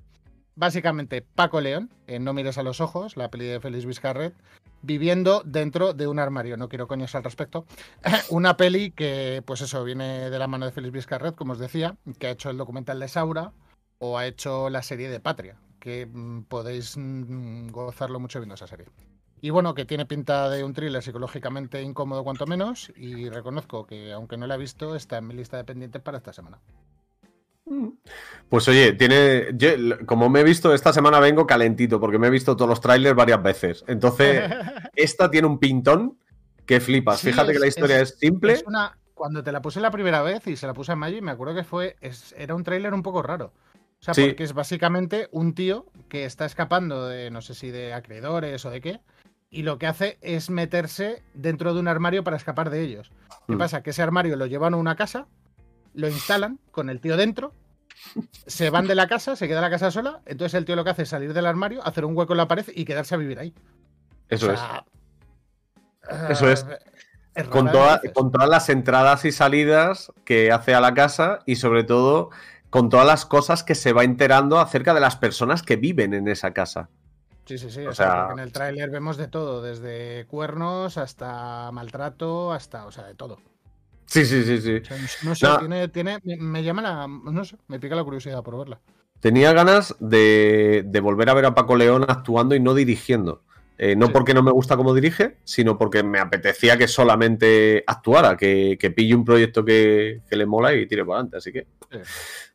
[0.56, 4.36] Básicamente, Paco León, en No mires a los ojos, la peli de Félix Vizcarret,
[4.84, 6.58] viviendo dentro de un armario.
[6.58, 7.66] No quiero coños al respecto.
[8.30, 11.98] Una peli que, pues eso, viene de la mano de Félix Vizcarret, como os decía,
[12.20, 13.54] que ha hecho el documental de Saura
[13.98, 18.68] o ha hecho la serie de Patria, que mm, podéis mm, gozarlo mucho viendo esa
[18.68, 18.88] serie.
[19.44, 22.94] Y bueno, que tiene pinta de un thriller psicológicamente incómodo cuanto menos.
[22.96, 26.18] Y reconozco que, aunque no la he visto, está en mi lista de pendientes para
[26.18, 26.62] esta semana.
[27.66, 27.90] Mm.
[28.48, 29.50] Pues oye, tiene.
[30.06, 33.18] como me he visto, esta semana vengo calentito, porque me he visto todos los trailers
[33.18, 33.84] varias veces.
[33.86, 34.50] Entonces,
[34.96, 36.18] esta tiene un pintón
[36.66, 37.20] que flipas.
[37.20, 38.64] Fíjate que la historia es, simple.
[38.66, 41.32] una, cuando te la puse la primera vez y se la puse a Maggie, me
[41.32, 41.98] acuerdo que fue.
[42.38, 43.52] era un tráiler un poco raro.
[44.00, 47.94] O sea, porque es básicamente un tío que está escapando de, no sé si de
[47.94, 49.02] acreedores o de qué,
[49.54, 53.12] y lo que hace es meterse dentro de un armario para escapar de ellos.
[53.48, 53.60] ¿Qué mm.
[53.60, 53.84] pasa?
[53.84, 55.28] Que ese armario lo llevan a una casa,
[55.94, 57.54] lo instalan con el tío dentro,
[58.48, 60.90] se van de la casa, se queda la casa sola, entonces el tío lo que
[60.90, 63.38] hace es salir del armario, hacer un hueco en la pared y quedarse a vivir
[63.38, 63.54] ahí.
[64.28, 64.60] Eso es.
[66.30, 66.66] Eso es.
[67.50, 67.70] con,
[68.14, 72.32] con todas las entradas y salidas que hace a la casa y sobre todo
[72.72, 76.28] con todas las cosas que se va enterando acerca de las personas que viven en
[76.28, 76.90] esa casa.
[77.46, 77.86] Sí, sí, sí.
[77.86, 83.06] O, sea, en el tráiler vemos de todo, desde cuernos hasta maltrato, hasta, o sea,
[83.06, 83.40] de todo.
[84.06, 84.82] Sí, sí, sí, sí.
[85.24, 88.80] no sé, Tiene, tiene, me llama la, no sé, me pica la curiosidad por verla.
[89.20, 93.42] Tenía ganas de, de volver a ver a Paco León actuando y no dirigiendo.
[93.78, 98.38] Eh, no porque no me gusta cómo dirige, sino porque me apetecía que solamente actuara,
[98.38, 101.38] que, pille un proyecto que, le mola y tire para adelante.
[101.38, 101.68] Así que.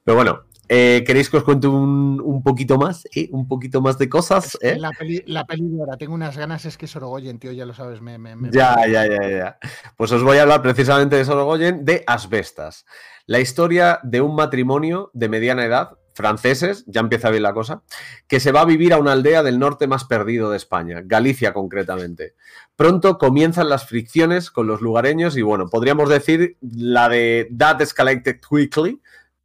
[0.04, 3.06] Pero bueno, eh, ¿queréis que os cuente un, poquito más?
[3.14, 3.28] Eh?
[3.32, 4.58] Un poquito más de cosas.
[4.62, 8.00] La, peli, la de ahora, tengo unas ganas, es que Sorogoyen, tío, ya lo sabes.
[8.00, 8.18] Me,
[8.50, 9.58] ya, ya, ya, ya.
[9.96, 12.84] Pues os voy a hablar precisamente de Sorogoyen, de Asbestas.
[13.26, 17.82] La historia de un matrimonio de mediana edad franceses, ya empieza bien la cosa,
[18.26, 21.52] que se va a vivir a una aldea del norte más perdido de España, Galicia
[21.52, 22.34] concretamente.
[22.74, 28.40] Pronto comienzan las fricciones con los lugareños y bueno, podríamos decir la de That Escalated
[28.40, 29.00] Quickly,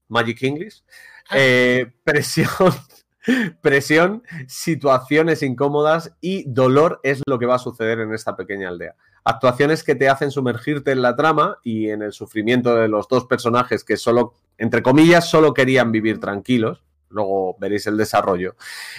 [0.08, 0.84] Magic English.
[1.36, 2.74] eh, presión,
[3.62, 8.96] presión, situaciones incómodas y dolor es lo que va a suceder en esta pequeña aldea.
[9.26, 13.26] Actuaciones que te hacen sumergirte en la trama y en el sufrimiento de los dos
[13.26, 16.84] personajes que solo entre comillas, solo querían vivir tranquilos.
[17.14, 18.56] Luego veréis el desarrollo.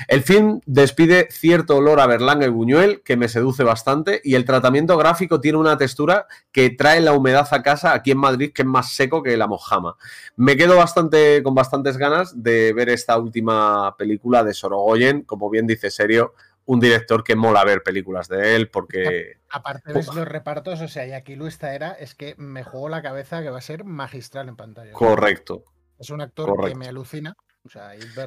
[0.08, 4.44] El film despide cierto olor a Berlanga y Buñuel que me seduce bastante y el
[4.44, 8.62] tratamiento gráfico tiene una textura que trae la humedad a casa aquí en Madrid que
[8.62, 9.96] es más seco que la mojama.
[10.36, 15.66] Me quedo bastante con bastantes ganas de ver esta última película de Sorogoyen, como bien
[15.66, 16.34] dice Serio,
[16.66, 19.38] un director que mola ver películas de él porque...
[19.50, 23.02] Aparte de los repartos, o sea, y aquí Luis era es que me juego la
[23.02, 24.92] cabeza que va a ser magistral en pantalla.
[24.92, 25.64] Correcto.
[25.98, 27.36] Es un actor que me alucina.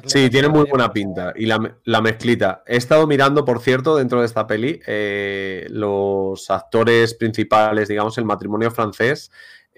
[0.04, 1.32] Sí, tiene muy buena pinta.
[1.36, 2.62] Y la, mezclita.
[2.66, 8.24] He estado mirando, por cierto, dentro de esta peli, eh, los actores principales, digamos, el
[8.24, 9.30] matrimonio francés.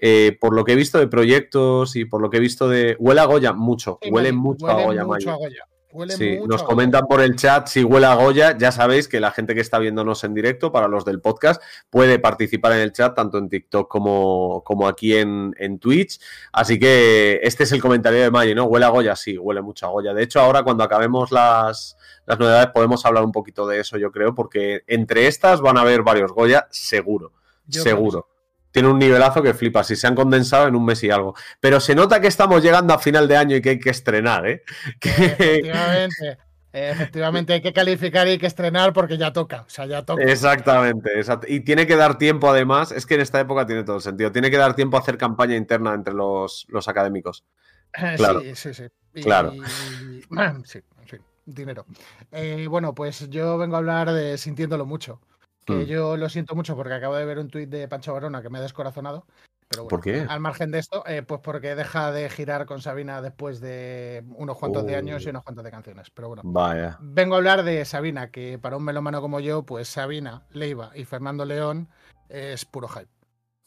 [0.03, 2.95] Eh, por lo que he visto de proyectos y por lo que he visto de.
[2.99, 3.99] Huele a Goya mucho.
[4.09, 5.67] huele, mucho, a Goya, mucho a Goya
[6.09, 8.57] sí, nos comentan por el chat si huele a Goya.
[8.57, 12.19] Ya sabéis que la gente que está viéndonos en directo, para los del podcast, puede
[12.19, 16.19] participar en el chat, tanto en TikTok como, como aquí en, Twitch.
[16.51, 18.65] Así que este es el comentario de Maggi, ¿no?
[18.65, 19.15] ¿Huele a Goya?
[19.15, 20.13] Sí, huele mucho a Goya.
[20.13, 24.11] De hecho, ahora cuando acabemos las, las novedades podemos hablar un poquito de eso, yo
[24.11, 27.33] creo, porque entre estas van a haber varios Goya, seguro.
[27.69, 28.30] seguro
[28.71, 29.83] tiene un nivelazo que flipa.
[29.83, 31.35] Si se han condensado en un mes y algo.
[31.59, 34.47] Pero se nota que estamos llegando a final de año y que hay que estrenar,
[34.47, 34.63] ¿eh?
[35.01, 36.37] Efectivamente.
[36.73, 39.63] Efectivamente, hay que calificar y hay que estrenar porque ya toca.
[39.63, 40.23] O sea, ya toca.
[40.23, 41.11] Exactamente,
[41.47, 44.31] Y tiene que dar tiempo, además, es que en esta época tiene todo el sentido.
[44.31, 47.43] Tiene que dar tiempo a hacer campaña interna entre los, académicos.
[47.91, 48.39] Claro.
[48.41, 49.21] Sí, sí, sí.
[49.21, 49.51] claro.
[50.63, 50.79] sí,
[51.09, 51.85] sí, dinero.
[52.31, 55.19] Eh, bueno, pues yo vengo a hablar de sintiéndolo mucho.
[55.65, 55.83] Que mm.
[55.83, 58.57] yo lo siento mucho porque acabo de ver un tuit de Pancho Barona que me
[58.57, 59.25] ha descorazonado.
[59.71, 60.25] Pero ¿Por qué?
[60.27, 64.57] Al margen de esto, eh, pues porque deja de girar con Sabina después de unos
[64.57, 66.11] cuantos de años y unos cuantos de canciones.
[66.13, 66.97] Pero bueno, Vaya.
[66.99, 71.05] vengo a hablar de Sabina, que para un melómano como yo, pues Sabina, Leiva y
[71.05, 71.87] Fernando León
[72.27, 73.07] es puro hype.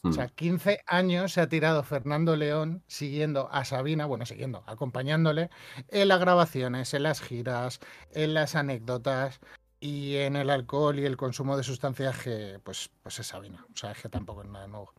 [0.03, 0.95] O sea, 15 mm.
[0.95, 5.49] años se ha tirado Fernando León siguiendo a Sabina, bueno, siguiendo, acompañándole
[5.89, 7.81] en las grabaciones, en las giras,
[8.13, 9.41] en las anécdotas,
[9.81, 13.65] y en el alcohol y el consumo de sustancias que pues, pues es Sabina.
[13.73, 14.93] O sea, es que tampoco es nada nuevo.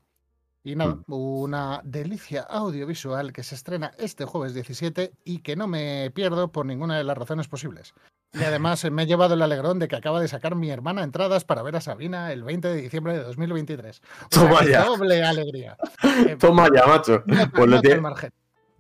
[0.64, 1.14] Y nada, mm.
[1.14, 6.66] una delicia audiovisual que se estrena este jueves 17 y que no me pierdo por
[6.66, 7.94] ninguna de las razones posibles.
[8.34, 11.46] Y además me he llevado el alegrón de que acaba de sacar mi hermana entradas
[11.46, 14.02] para ver a Sabina el 20 de diciembre de 2023.
[14.30, 14.86] Toma ya.
[14.86, 15.78] Doble alegría.
[16.40, 17.24] Toma ya, macho.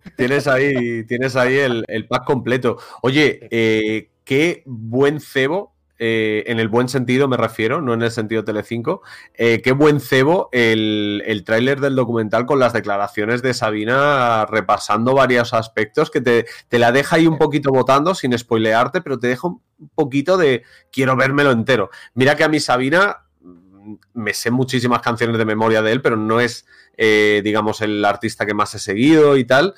[0.05, 2.77] Pues tienes, ahí, tienes ahí el, pack completo.
[3.01, 8.12] Oye, eh, qué buen cebo eh, en el buen sentido me refiero, no en el
[8.12, 9.01] sentido Telecinco,
[9.34, 15.13] eh, qué buen cebo el, el tráiler del documental con las declaraciones de Sabina repasando
[15.13, 19.47] varios aspectos que te, la deja ahí un poquito votando sin spoilearte, pero te deja
[19.47, 19.62] un
[19.93, 21.89] poquito de quiero vérmelo entero.
[22.13, 26.17] Mira que a mí Sabina mm, me sé muchísimas canciones de memoria de él, pero
[26.17, 26.65] no es,
[26.97, 29.75] eh, digamos, el artista que más he seguido y tal.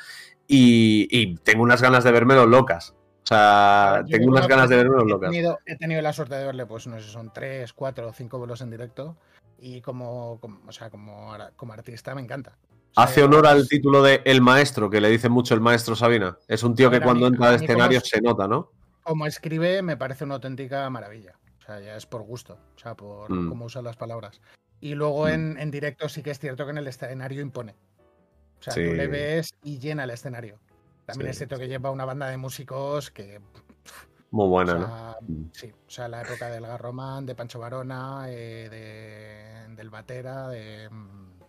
[0.50, 2.97] Y tengo unas ganas de vérmelo locas.
[3.28, 5.34] O sea, tengo unas ganas de verlo locas.
[5.66, 8.62] He tenido, la suerte de verle, pues no sé, son tres, cuatro o cinco vuelos
[8.62, 9.18] en directo.
[9.60, 12.58] Y como, o sea, como, como artista me encanta.
[12.96, 16.38] Hace honor al título de El Maestro, que le dice mucho el maestro Sabina.
[16.48, 18.72] Es un tío que cuando entra al escenario se nota, ¿no?
[19.04, 21.34] Como escribe, me parece una auténtica maravilla.
[21.60, 23.50] O sea, ya es por gusto, o sea, por mm.
[23.50, 24.40] cómo usa las palabras.
[24.80, 25.58] Y luego mm.
[25.60, 27.76] en, directo sí que es cierto que en el escenario impone.
[28.60, 30.60] O sea, tú le ves y llena el escenario.
[31.08, 33.40] También es cierto que lleva una banda de músicos que.
[34.32, 35.16] Muy buena, ¿no?
[35.22, 35.50] Mm.
[35.54, 40.90] Sí, o sea, la época del Garromán, de Pancho Varona, eh, de, del Batera, de.
[40.90, 41.40] Mm,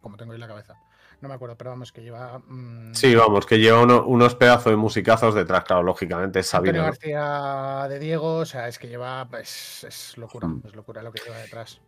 [0.00, 0.76] como tengo ahí la cabeza.
[1.20, 2.38] no me acuerdo, pero vamos, que lleva.
[2.38, 6.82] Mm, sí, vamos, que lleva unos pedazos de musicazos detrás, claro, lógicamente, es Sabino.
[6.82, 9.28] García de Diego, o sea, es que lleva.
[9.28, 11.82] Pues, es locura, es locura lo que lleva detrás.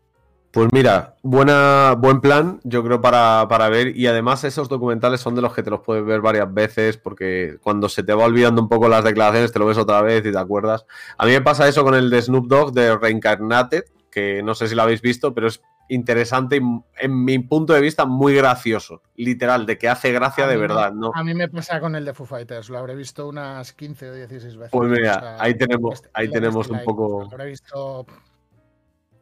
[0.51, 3.95] Pues mira, buena, buen plan, yo creo, para, para, ver.
[3.97, 7.59] Y además, esos documentales son de los que te los puedes ver varias veces, porque
[7.63, 10.33] cuando se te va olvidando un poco las declaraciones, te lo ves otra vez y
[10.33, 10.87] te acuerdas.
[11.19, 14.69] A mí me pasa eso con el de Snoop Dogg de Reincarnated, que no sé
[14.69, 16.61] si lo habéis visto, pero es interesante y,
[17.01, 19.03] en mi punto de vista, muy gracioso.
[19.17, 21.11] Literal, de que hace gracia de verdad, ¿no?
[21.15, 24.15] A mí me pasa con el de Foo Fighters, lo habré visto unas 15 o
[24.15, 24.71] 16 veces.
[24.73, 27.25] Pues mira, ahí tenemos, ahí tenemos un poco.
[27.25, 28.07] Lo habré visto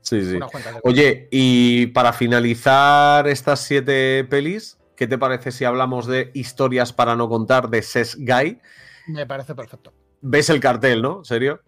[0.08, 0.38] Sí, sí.
[0.84, 7.16] Oye, y para finalizar estas siete pelis, ¿qué te parece si hablamos de historias para
[7.16, 8.60] no contar de Ses Guy?
[9.08, 9.92] Me parece perfecto.
[10.20, 11.24] ¿Ves el cartel, no?
[11.24, 11.60] ¿Serio?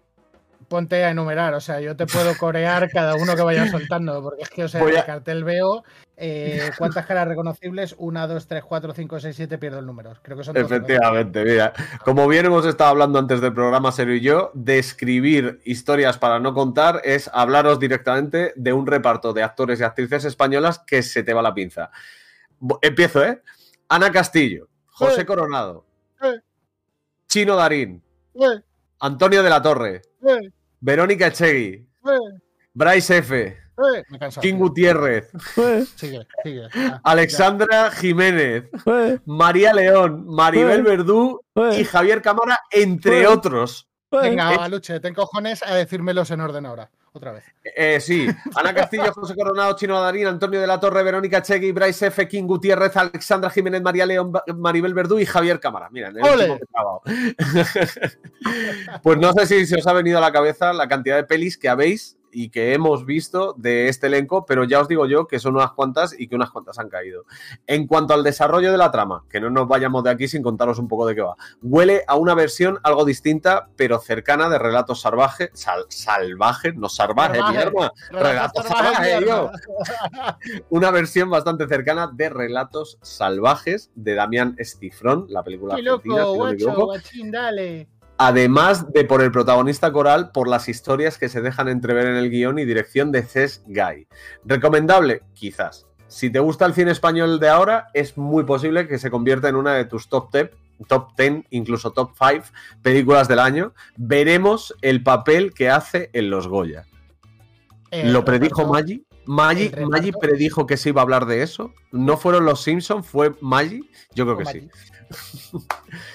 [0.69, 4.43] ponte a enumerar, o sea, yo te puedo corear cada uno que vaya soltando, porque
[4.43, 5.83] es que, o sea, en el cartel veo
[6.21, 10.15] eh, cuántas caras reconocibles, una, dos, tres, cuatro, cinco, seis, siete, pierdo el número.
[10.21, 11.73] Creo que son Efectivamente, mira,
[12.05, 16.55] como bien hemos estado hablando antes del programa Serio y yo, describir historias para no
[16.55, 21.33] contar es hablaros directamente de un reparto de actores y actrices españolas que se te
[21.33, 21.91] va la pinza.
[22.83, 23.41] Empiezo, ¿eh?
[23.89, 25.87] Ana Castillo, José Coronado,
[27.29, 28.03] Chino Darín,
[28.99, 30.03] Antonio de la Torre,
[30.81, 31.87] Verónica Echegui.
[32.75, 33.68] Bryce F.
[34.41, 35.31] King Gutiérrez.
[37.03, 38.65] Alexandra Jiménez.
[39.25, 40.25] María León.
[40.27, 41.43] Maribel Verdú
[41.77, 43.89] y Javier Cámara, entre otros.
[44.11, 47.45] Venga, Luche, ten cojones a decírmelos en orden ahora otra vez.
[47.77, 52.07] Eh, sí, Ana Castillo, José Coronado, Chino Darín, Antonio de la Torre, Verónica Chegui, Bryce
[52.07, 52.27] F.
[52.29, 55.89] King Gutiérrez, Alexandra Jiménez, María León, Maribel Verdú y Javier Cámara.
[55.91, 56.17] Mira, el
[59.03, 61.59] Pues no sé si se os ha venido a la cabeza la cantidad de pelis
[61.59, 65.39] que habéis y que hemos visto de este elenco, pero ya os digo yo que
[65.39, 67.25] son unas cuantas y que unas cuantas han caído.
[67.67, 70.79] En cuanto al desarrollo de la trama, que no nos vayamos de aquí sin contaros
[70.79, 75.01] un poco de qué va, huele a una versión algo distinta, pero cercana de relatos
[75.01, 75.51] salvajes,
[75.89, 79.25] salvajes, no salvajes, mierda, relatos salvajes,
[80.71, 86.25] una versión bastante cercana de relatos salvajes de Damián Estifrón, la película argentina,
[87.31, 87.89] dale
[88.19, 92.31] además de por el protagonista coral, por las historias que se dejan entrever en el
[92.31, 94.09] guion y dirección de Cés Guy.
[94.45, 95.23] ¿Recomendable?
[95.33, 95.87] Quizás.
[96.09, 99.57] Si te gusta el cine español de ahora, es muy posible que se convierta en
[99.57, 100.51] una de tus top 10,
[100.89, 102.47] top 10, incluso top 5
[102.83, 103.73] películas del año.
[103.97, 106.87] Veremos el papel que hace en Los Goya.
[107.91, 109.05] ¿Lo predijo Maggi?
[109.27, 111.73] Maggi, Maggi predijo que se iba a hablar de eso.
[111.93, 113.07] ¿No fueron los Simpsons?
[113.07, 113.89] ¿Fue Maggi?
[114.15, 114.69] Yo creo que sí.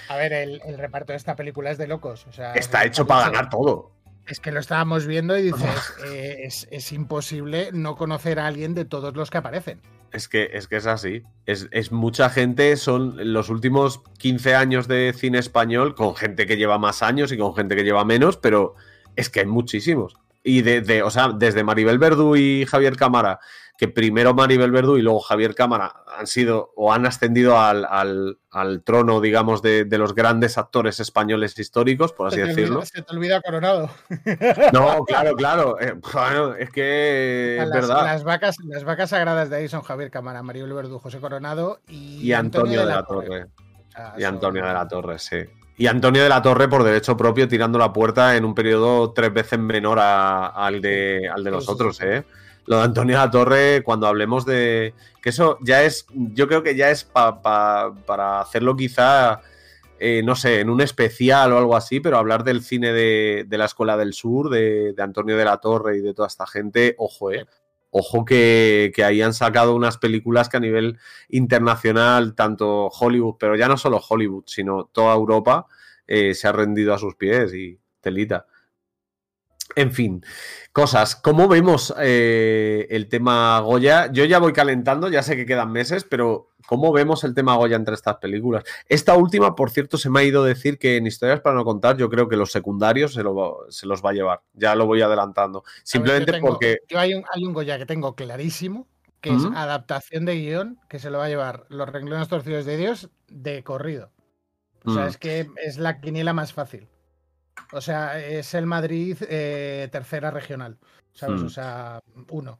[0.09, 2.25] A ver, el, reparto de esta película es de locos.
[2.55, 3.91] Está hecho para ganar todo.
[4.27, 8.85] Es que lo estábamos viendo y dices, eh, es, imposible no conocer a alguien de
[8.85, 9.81] todos los que aparecen.
[10.11, 11.23] Es que es, que es así.
[11.45, 16.77] Es, mucha gente, son los últimos 15 años de cine español, con gente que lleva
[16.77, 18.75] más años y con gente que lleva menos, pero
[19.15, 20.15] es que hay muchísimos.
[20.43, 23.39] Y de, o sea, desde Maribel Verdú y Javier Cámara,
[23.83, 28.37] que primero Maribel Verdú y luego Javier Cámara han sido o han ascendido al,
[28.85, 32.85] trono, digamos, de, los grandes actores españoles históricos, por así decirlo.
[32.85, 33.89] se te olvida Coronado.
[34.71, 35.81] No, claro, claro.
[35.81, 38.05] Eh, bueno, es que es verdad.
[38.05, 42.31] Las vacas, las vacas sagradas de ahí son Javier Cámara, Maribel Verdú, José Coronado y,
[42.31, 43.47] Antonio, de la, Torre.
[44.17, 45.39] y Antonio de la Torre, sí.
[45.75, 49.33] Y Antonio de la Torre, por derecho propio, tirando la puerta en un periodo tres
[49.33, 52.23] veces menor al, de, al de los otros, ¿eh?
[52.65, 54.93] Lo de Antonio La Torre, cuando hablemos de.
[55.21, 56.05] Que eso ya es.
[56.13, 59.41] Yo creo que ya es para hacerlo quizá.
[60.05, 63.63] Eh, no sé, en un especial o algo así, pero hablar del cine de, la
[63.63, 67.45] Escuela del Sur, de, Antonio de la Torre y de toda esta gente, ojo, eh.
[67.89, 70.99] Ojo que, que ahí han sacado unas películas que a nivel
[71.29, 75.67] internacional, tanto Hollywood, pero ya no solo Hollywood, sino toda Europa,
[76.05, 78.47] eh, se ha rendido a sus pies y telita.
[79.75, 80.23] En fin,
[80.71, 81.15] cosas.
[81.15, 84.11] ¿Cómo vemos eh, el tema Goya?
[84.11, 87.75] Yo ya voy calentando, ya sé que quedan meses, pero ¿cómo vemos el tema Goya
[87.75, 88.63] entre estas películas?
[88.87, 91.65] Esta última, por cierto, se me ha ido a decir que en Historias para no
[91.65, 94.41] contar, yo creo que los secundarios se, los va a llevar.
[94.53, 95.63] Ya lo voy adelantando.
[95.83, 96.79] Simplemente porque.
[96.87, 98.87] Yo hay un, hay un Goya que tengo clarísimo,
[99.21, 102.77] que es adaptación de guion, que se lo va a llevar Los renglones torcidos de
[102.77, 104.11] Dios de corrido.
[104.85, 105.07] O sea, mm.
[105.07, 106.89] es que es la quiniela más fácil.
[107.71, 110.77] O sea, es el Madrid eh, tercera regional,
[111.11, 111.41] ¿sabes?
[111.41, 111.49] O hmm.
[111.49, 112.57] sea, uno.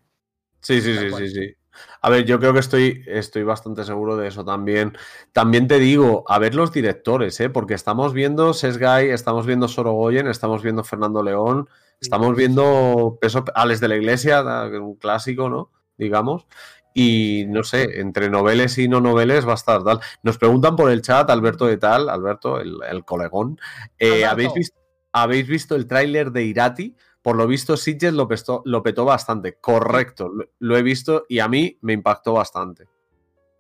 [0.60, 1.56] Sí, sí, sí, sí, sí.
[2.02, 4.96] A ver, yo creo que estoy, estoy bastante seguro de eso también.
[5.32, 7.50] También te digo, a ver los directores, ¿eh?
[7.50, 13.80] porque estamos viendo Sesgay, estamos viendo Sorogoyen, estamos viendo Fernando León, estamos viendo Peso, Alex
[13.80, 15.72] de la Iglesia, un clásico, ¿no?
[15.98, 16.46] Digamos.
[16.94, 20.00] Y no sé, entre noveles y no noveles va a estar tal.
[20.22, 23.60] Nos preguntan por el chat, Alberto de tal, Alberto, el, colegón.
[23.98, 24.83] Eh, ¿habéis, visto,
[25.14, 26.96] ¿Habéis visto el tráiler de Irati?
[27.22, 28.28] Por lo visto, Sitges lo,
[28.66, 29.56] lo petó bastante.
[29.56, 32.88] Correcto, lo, he visto y a mí me impactó bastante.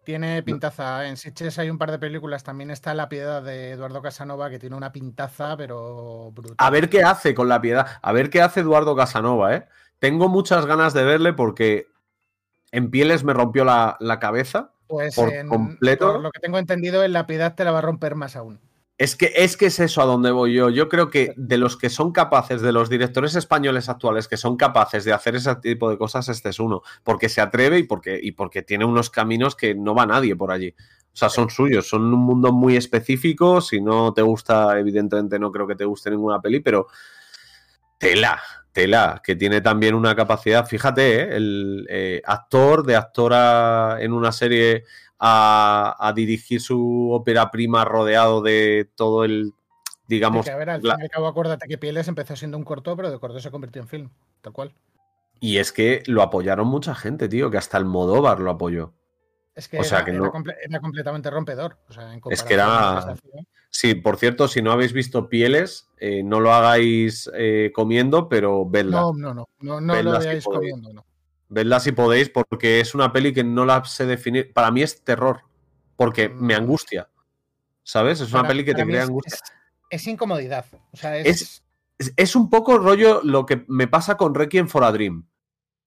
[0.03, 1.07] Tiene pintaza.
[1.07, 2.43] En Sitges hay un par de películas.
[2.43, 6.57] También está La Piedad de Eduardo Casanova, que tiene una pintaza, pero brutal.
[6.57, 7.87] A ver qué hace con La Piedad.
[8.01, 9.65] A ver qué hace Eduardo Casanova, ¿eh?
[9.99, 11.87] Tengo muchas ganas de verle porque
[12.71, 14.71] en Pieles me rompió la, cabeza.
[14.87, 16.11] Pues por completo.
[16.11, 18.59] Por lo que tengo entendido, en La Piedad te la va a romper más aún.
[18.97, 20.69] Es que, es que es eso a donde voy yo.
[20.69, 24.55] Yo creo que de los que son capaces, de los directores españoles actuales que son
[24.55, 26.83] capaces de hacer ese tipo de cosas, este es uno.
[27.03, 30.51] Porque se atreve y porque, y porque tiene unos caminos que no va nadie por
[30.51, 30.75] allí.
[31.13, 33.61] O sea, son suyos, son un mundo muy específico.
[33.61, 36.87] Si no te gusta, evidentemente no creo que te guste ninguna peli, pero
[37.97, 38.41] tela,
[38.73, 40.65] tela, que tiene también una capacidad.
[40.65, 41.35] Fíjate, ¿eh?
[41.37, 44.83] el eh, actor de actora en una serie
[45.19, 49.53] a, dirigir su ópera prima rodeado de todo el,
[50.07, 50.47] digamos...
[50.49, 53.09] a ver, al fin y al cabo acuérdate que Pieles empezó siendo un corto, pero
[53.09, 54.09] de corto se convirtió en film,
[54.41, 54.73] tal cual.
[55.39, 58.93] Y es que lo apoyaron mucha gente, tío, que hasta el Modóvar lo apoyó.
[59.55, 61.77] Es que, era, era, completamente rompedor.
[62.29, 63.15] es que era...
[63.69, 68.67] Sí, por cierto, si no habéis visto Pieles, eh, no lo hagáis eh, comiendo, pero
[68.67, 69.01] vedla.
[69.01, 71.05] No, no, no, no, no lo veáis comiendo, no.
[71.49, 74.53] Vedla si podéis, porque es una peli que no la sé definir.
[74.53, 75.41] Para mí es terror,
[75.95, 76.61] porque me mm.
[76.61, 77.09] angustia.
[77.83, 78.21] ¿Sabes?
[78.21, 79.37] Es una peli que te crea angustia.
[79.89, 80.65] Es, incomodidad.
[81.23, 81.63] es...
[81.97, 85.25] Es, un poco rollo lo que me pasa con Requiem for a Dream.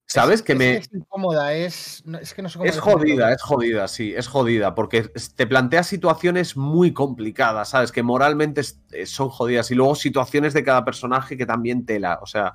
[0.07, 0.42] ¿Sabes?
[0.42, 0.77] que me.
[0.77, 2.05] Es incómoda, es.
[2.21, 5.83] Es que no sé cómo Es jodida, es jodida, sí, es jodida, porque te plantea
[5.83, 7.90] situaciones muy complicadas, ¿sabes?
[7.90, 8.62] Que moralmente
[9.05, 9.71] son jodidas.
[9.71, 12.21] Y luego situaciones de cada personaje que también tela.
[12.23, 12.55] O sea,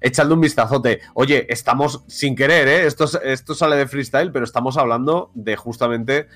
[0.00, 1.00] echando un vistazote.
[1.14, 2.86] Oye, estamos sin querer, ¿eh?
[2.86, 6.26] Esto, esto sale de freestyle, pero estamos hablando de justamente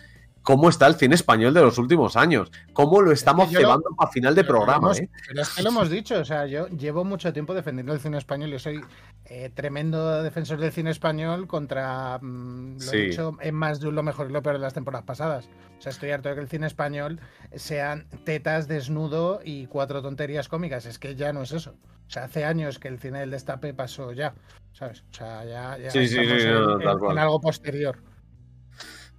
[0.44, 4.34] cómo está el cine español de los últimos años, cómo lo estamos llevando a final
[4.34, 4.92] de programa.
[4.92, 5.08] ¿eh?
[5.26, 8.18] Pero es que lo hemos dicho, o sea, yo llevo mucho tiempo defendiendo el cine
[8.18, 8.80] español y soy
[9.24, 14.02] eh, tremendo defensor del cine español contra, mm, lo he dicho en más de lo
[14.02, 15.48] mejor y lo peor de las temporadas pasadas.
[15.78, 17.20] O sea, estoy harto de que el cine español
[17.56, 20.84] sean tetas, desnudo y cuatro tonterías cómicas.
[20.84, 21.74] Es que ya no es eso.
[22.06, 24.34] O sea, hace años que el cine del destape pasó ya,
[24.72, 25.04] ¿sabes?
[25.10, 27.98] O sea, ya, ya estamos en algo posterior.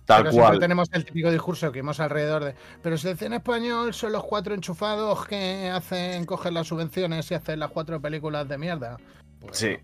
[0.06, 0.60] Tal pero cual.
[0.60, 2.56] tenemos el típico discurso que hemos alrededor de.
[2.82, 7.72] Pero cine español son los cuatro enchufados que hacen coger las subvenciones y hacen las
[7.72, 8.98] cuatro películas de mierda.
[9.40, 9.78] Pues sí.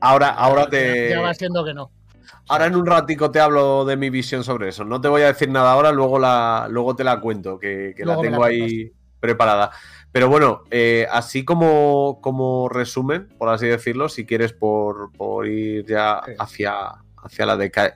[0.00, 1.10] Ahora, ahora te.
[1.10, 1.90] Ya va siendo que no.
[2.48, 4.84] Ahora en un ratico te hablo de mi visión sobre eso.
[4.84, 8.20] No te voy a decir nada ahora, luego, la, luego te la cuento, que, la
[8.20, 9.70] tengo ahí preparada.
[10.10, 15.86] Pero bueno, eh, así como, como resumen, por así decirlo, si quieres por, por ir
[15.86, 16.90] ya hacia,
[17.22, 17.46] hacia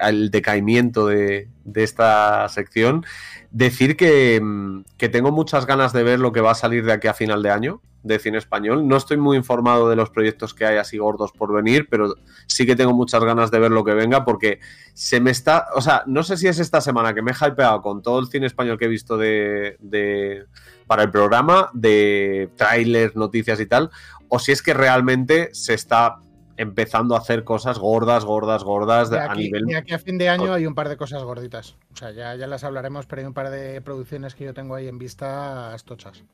[0.01, 3.05] el decaimiento de, esta sección,
[3.51, 3.97] decir
[4.41, 7.15] mm, que, tengo muchas ganas de ver lo que va a salir de aquí a
[7.15, 8.87] final de año de cine español.
[8.87, 12.15] No estoy muy informado de los proyectos que hay así gordos por venir, pero
[12.47, 14.61] sí que tengo muchas ganas de ver lo que venga porque
[14.95, 17.83] se me está, o sea, no sé si es esta semana que me he hypeado
[17.83, 20.45] con todo el cine español que he visto de, de
[20.87, 23.91] para el programa, de trailers, noticias y tal,
[24.29, 26.21] o si es que realmente se está
[26.57, 29.65] empezando a hacer cosas gordas, gordas, gordas a nivel.
[29.69, 31.77] Y aquí a fin de año hay un par de cosas gorditas.
[31.93, 34.75] O sea, ya, ya las hablaremos, pero hay un par de producciones que yo tengo
[34.75, 36.25] ahí en vista estochas.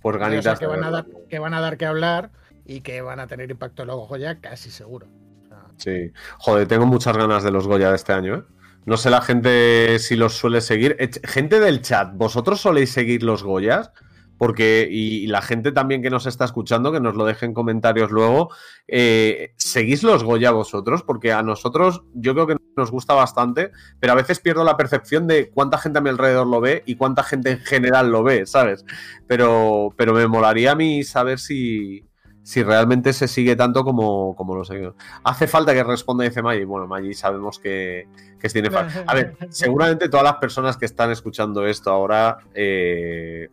[0.00, 0.58] Pues ganitas.
[0.58, 2.30] que, van a dar, que van a dar que hablar
[2.64, 5.06] y que van a tener impacto luego Goya, casi seguro.
[5.76, 6.12] Sí.
[6.38, 8.42] Joder, tengo muchas ganas de los Goya de este año, ¿eh?
[8.86, 10.96] No sé la gente si los suele seguir.
[11.24, 13.92] Gente del chat, ¿vosotros soléis seguir los Goyas?
[14.40, 18.10] Porque y, la gente también que nos está escuchando, que nos lo deje en comentarios
[18.10, 18.48] luego,
[18.88, 21.02] eh, ¿seguís los Goya vosotros?
[21.02, 25.26] Porque a nosotros yo creo que nos gusta bastante, pero a veces pierdo la percepción
[25.26, 28.46] de cuánta gente a mi alrededor lo ve y cuánta gente en general lo ve,
[28.46, 28.86] ¿sabes?
[29.26, 32.08] Pero, pero me molaría a mí saber si,
[32.42, 34.90] si realmente se sigue tanto como, como lo sé.
[35.22, 36.64] Hace falta que responda, dice Maggi.
[36.64, 38.70] Bueno, Maggi sabemos que, que tiene
[39.06, 43.50] A ver, seguramente todas las personas que están escuchando esto ahora eh,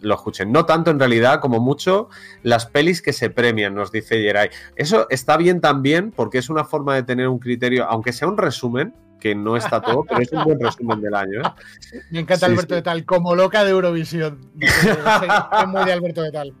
[0.00, 0.52] lo escuchen.
[0.52, 2.08] No tanto en realidad como mucho
[2.42, 4.50] las pelis que se premian, nos dice Geray.
[4.76, 8.36] Eso está bien también porque es una forma de tener un criterio, aunque sea un
[8.36, 11.40] resumen, que no está todo, pero es un buen resumen del año.
[11.40, 12.00] ¿eh?
[12.10, 14.50] Me encanta Alberto de Tal, como loca de Eurovisión.
[14.60, 16.54] Es muy de Alberto de Tal.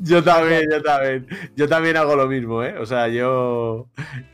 [0.00, 1.26] Yo también, yo también.
[1.56, 2.78] Yo también hago lo mismo, ¿eh?
[2.78, 3.88] O sea, yo,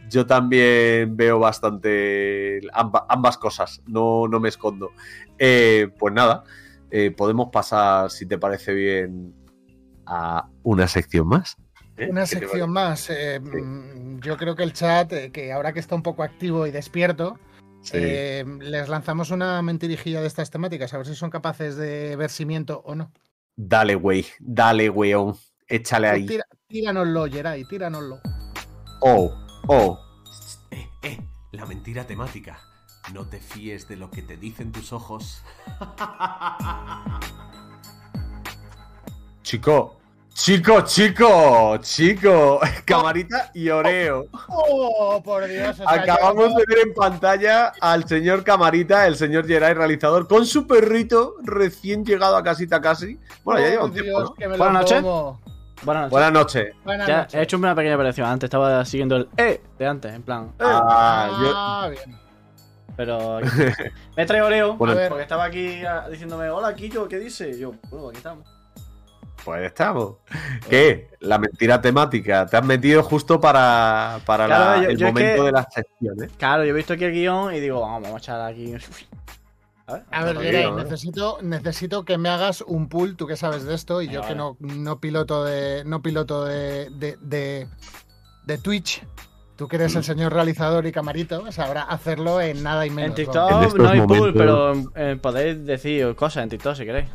[0.09, 2.61] yo también veo bastante
[3.09, 4.93] ambas cosas, no, no me escondo.
[5.39, 6.45] Eh, pues nada.
[6.91, 9.35] Eh, podemos pasar, si te parece bien,
[10.07, 11.57] a una sección más.
[11.97, 12.09] ¿Eh?
[12.11, 13.09] Una sección más.
[13.11, 16.71] Eh, mm, yo creo que el chat, que ahora que está un poco activo y
[16.71, 17.39] despierto,
[17.83, 17.93] Sí.
[17.99, 22.29] Eh, les lanzamos una mentirijilla de estas temáticas, a ver si son capaces de ver
[22.29, 23.11] si miento o no.
[23.57, 24.27] Dale, güey.
[24.39, 25.35] Dale, weón.
[25.67, 26.27] Échale Tú ahí.
[26.27, 28.21] tira- tíranoslo, Geray, tíranoslo.
[29.01, 29.33] Oh,
[29.69, 29.99] oh.
[30.71, 31.19] Eh, eh,
[31.53, 32.61] la mentira temática.
[33.15, 35.43] No te fíes de lo que te dicen tus ojos.
[39.43, 39.97] Chico.
[40.33, 42.61] Chico, chico, chico.
[42.87, 44.27] Camarita y Oreo.
[44.49, 45.79] ¡Oh, por Dios!
[45.81, 50.29] o sea, Acabamos yo- de ver en pantalla al señor Camarita, el señor Geray, realizador,
[50.29, 53.19] con su perrito recién llegado a casita casi.
[53.45, 54.35] Bueno, ya ¡Oh, lleva un Dios, tiempo, ¿no?
[54.35, 55.03] que me lo Buenas noches.
[55.83, 56.11] Buenas noches.
[56.11, 56.75] Buenas noches.
[56.85, 57.35] Buenas Ya, noches.
[57.35, 58.27] he hecho una pequeña aparición.
[58.29, 60.45] Antes estaba siguiendo el E de antes, en plan.
[60.59, 62.19] eh, Ah, Ah, bien.
[62.97, 63.49] Pero aquí-
[64.17, 64.75] me trae Oreo.
[64.77, 65.09] Bueno, A ver.
[65.09, 67.51] porque estaba aquí ah, diciéndome, hola Quillo, ¿qué dice?
[67.51, 68.47] Y yo, bueno, aquí estamos.
[69.45, 70.17] Pues estamos.
[70.69, 71.09] ¿Qué?
[71.21, 72.45] La mentira temática.
[72.47, 75.53] Te has metido justo para, para la- Claro, yo- el yo es momento que- de
[75.53, 76.29] la sección, ¿eh?
[76.37, 78.75] Claro, yo he visto aquí el guion y digo, vamos, vamos a echar aquí.
[79.87, 80.77] A ver, A ver, Geray, ¿no?
[80.77, 84.37] necesito, necesito que me hagas un pool, tú que sabes de esto, y yo que
[84.37, 85.83] no, no piloto de.
[85.85, 86.91] no piloto de.
[86.91, 87.67] de, de,
[88.47, 89.03] de Twitch.
[89.61, 93.11] Tú que eres el señor realizador y camarito, sabrá hacerlo en nada y menos.
[93.11, 93.27] en.
[93.27, 97.11] TikTok En no hay pool, momentos- pero eh, podéis decir cosas en TikTok si queréis.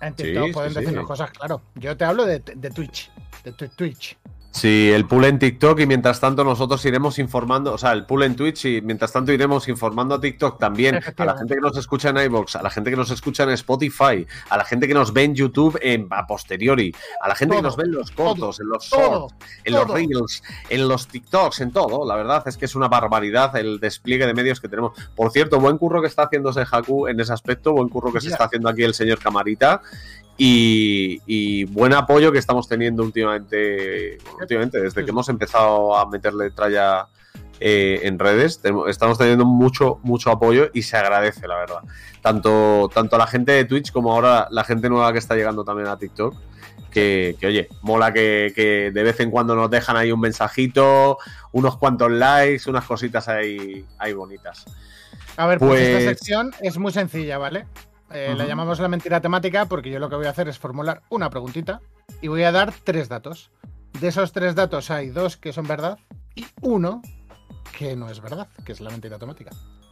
[0.00, 1.06] En TikTok Sí, pueden sí, decirnos sí.
[1.06, 1.62] cosas, claro.
[1.76, 3.12] Yo te hablo de, de Twitch.
[3.44, 4.18] De Twitch.
[4.58, 8.24] Sí, el pool en TikTok y mientras tanto nosotros iremos informando, o sea, el pool
[8.24, 11.76] en Twitch y mientras tanto iremos informando a TikTok también, a la gente que nos
[11.76, 14.94] escucha en iVoox, a la gente que nos escucha en Spotify, a la gente que
[14.94, 18.10] nos ve en YouTube en, a posteriori, a la gente que nos ve en los
[18.10, 19.28] cortos, en los Todo.
[19.28, 22.04] shorts, en los reels, en los TikToks, en todo.
[22.04, 24.98] La verdad es que es una barbaridad el despliegue de medios que tenemos.
[25.14, 28.30] Por cierto, buen curro que está haciéndose Haku en ese aspecto, buen curro que se
[28.30, 29.82] está haciendo aquí el señor Camarita.
[30.40, 36.52] Y, y buen apoyo que estamos teniendo últimamente, últimamente desde que hemos empezado a meterle
[36.52, 37.08] tralla
[37.58, 41.80] eh, en redes, estamos teniendo mucho, mucho apoyo y se agradece, la verdad.
[42.22, 45.88] Tanto, tanto la gente de Twitch como ahora la gente nueva que está llegando también
[45.88, 46.34] a TikTok.
[46.92, 51.18] Que, que, oye, mola que, que de vez en cuando nos dejan ahí un mensajito,
[51.52, 54.64] unos cuantos likes, unas cositas ahí, ahí bonitas.
[55.36, 57.66] A ver, pues, esta Pues- sección es muy sencilla, ¿vale?
[58.10, 61.02] Eh, La llamamos la mentira temática porque yo lo que voy a hacer es formular
[61.10, 61.80] una preguntita
[62.22, 63.50] y voy a dar tres datos.
[64.00, 65.98] De esos tres datos hay dos que son verdad
[66.34, 67.02] y uno
[67.76, 69.50] que no es verdad, que es la mentira temática.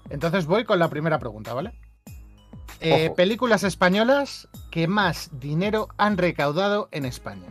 [0.08, 1.78] Entonces voy con la primera pregunta, ¿vale?
[2.80, 7.48] Eh, películas españolas que más dinero han recaudado en España.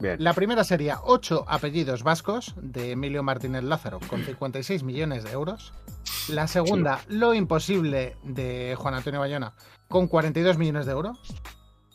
[0.00, 0.16] Bien.
[0.18, 5.72] La primera sería Ocho apellidos vascos de Emilio Martínez Lázaro con 56 millones de euros.
[6.28, 9.52] La segunda, Lo imposible de Juan Antonio Bayona
[9.88, 11.18] con 42 millones de euros.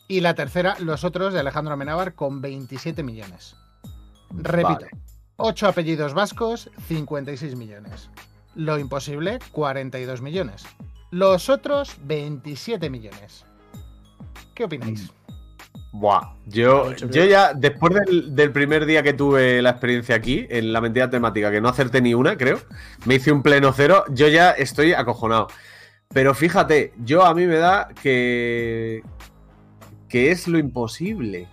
[0.08, 3.56] Y la tercera, Los otros de Alejandro Amenábar con 27 millones.
[4.30, 4.90] Repito, Vale.
[5.38, 8.08] Ocho apellidos vascos, 56 millones.
[8.54, 10.64] Lo imposible, 42 millones.
[11.10, 13.44] Los otros, 27 millones.
[14.54, 15.12] ¿Qué opináis?
[15.92, 20.72] Buah, yo, yo ya, después del, del primer día que tuve la experiencia aquí, en
[20.72, 22.58] la mentira temática, que no acerté ni una, creo,
[23.06, 25.46] me hice un pleno cero, yo ya estoy acojonado.
[26.12, 29.02] Pero fíjate, yo a mí me da que.
[30.08, 31.48] que es lo imposible.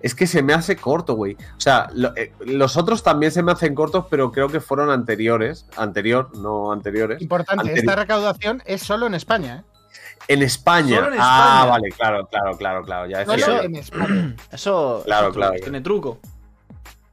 [0.00, 1.34] Es que se me hace corto, güey.
[1.56, 4.90] O sea, lo- eh, los otros también se me hacen cortos, pero creo que fueron
[4.90, 5.66] anteriores.
[5.76, 7.20] Anterior, no anteriores.
[7.22, 9.71] Importante, esta recaudación es solo en España, ¿eh?
[10.28, 10.96] En España.
[10.96, 11.70] Solo en Ah, España.
[11.70, 13.06] vale, claro, claro, claro, claro.
[13.08, 14.34] Ya en España.
[14.52, 15.54] Eso, Claro, eso claro.
[15.60, 16.20] tiene truco.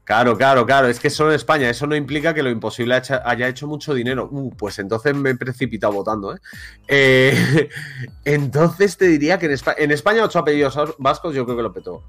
[0.04, 0.88] Claro, claro, claro.
[0.88, 1.70] Es que solo en España.
[1.70, 4.28] Eso no implica que lo imposible haya- hecho mucho dinero.
[4.32, 6.40] Uh, pues entonces me he precipitado votando, ¿eh?
[6.88, 7.70] Eh,
[8.26, 11.74] entonces te diría que en, Espa- en España ocho apellidos vascos yo creo que lo
[11.74, 12.04] petó.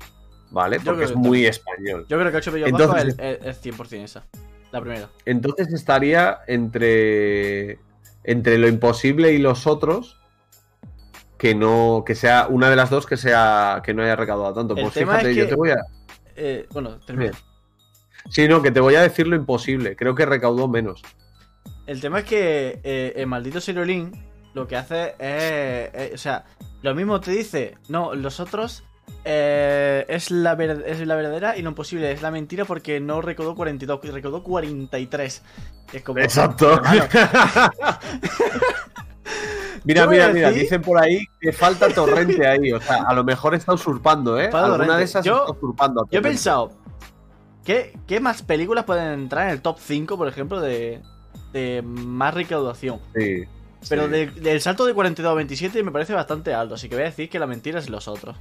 [0.51, 0.79] ¿Vale?
[0.79, 2.07] Yo Porque es que muy español.
[2.09, 4.25] Yo creo que 8 apellidos vascos es, es- es 100% esa.
[4.73, 5.09] La primera.
[5.25, 7.79] Entonces estaría entre,
[8.25, 10.20] entre lo imposible y los otros.
[11.41, 14.75] Que no, que sea una de las dos que sea que no haya recaudado tanto.
[14.77, 15.77] El Pues tema fíjate, es yo que- te voy a.
[16.37, 17.33] Eh, bueno, termina.
[18.29, 19.97] Sí, no, que te voy a decir lo imposible.
[19.97, 21.03] Creo que recaudó menos.
[21.87, 24.13] El tema es que eh, el maldito Sirolín
[24.53, 26.45] lo que hace es, es- O sea,
[26.83, 27.79] lo mismo te dice.
[27.89, 28.85] No, los otros.
[29.25, 33.21] eh, es, la ver- es la verdadera y lo imposible es la mentira porque no
[33.23, 35.43] recaudó 42, recaudó 43.
[35.95, 36.21] Es como.
[36.21, 36.75] Exacto.
[36.75, 37.05] hermano,
[39.85, 42.73] Mira, mira, mira, dicen por ahí que falta torrente ahí.
[42.73, 44.47] O sea, a lo mejor está usurpando, ¿eh?
[44.47, 44.97] Alguna Torrente.
[44.97, 46.09] de esas Yo- está usurpando.
[46.11, 46.73] Yo he pensado.
[47.65, 51.01] ¿qué, ¿Qué más películas pueden entrar en el top 5, por ejemplo, de,
[51.53, 53.01] de más recaudación?
[53.15, 53.45] Sí.
[53.89, 54.11] Pero sí.
[54.11, 57.07] de- del salto de 42 a 27 me parece bastante alto, así que voy a
[57.09, 58.37] decir que la mentira es los otros.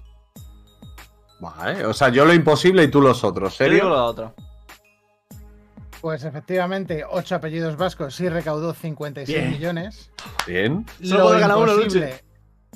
[1.39, 3.57] Vale, o sea, yo lo imposible y tú los otros.
[3.57, 3.89] Yo digo ¿Serio?
[3.89, 4.33] lo otro.
[6.01, 9.51] Pues efectivamente, ocho apellidos vascos sí recaudó 56 Bien.
[9.51, 10.11] millones.
[10.47, 10.85] Bien.
[11.01, 12.23] Imposible,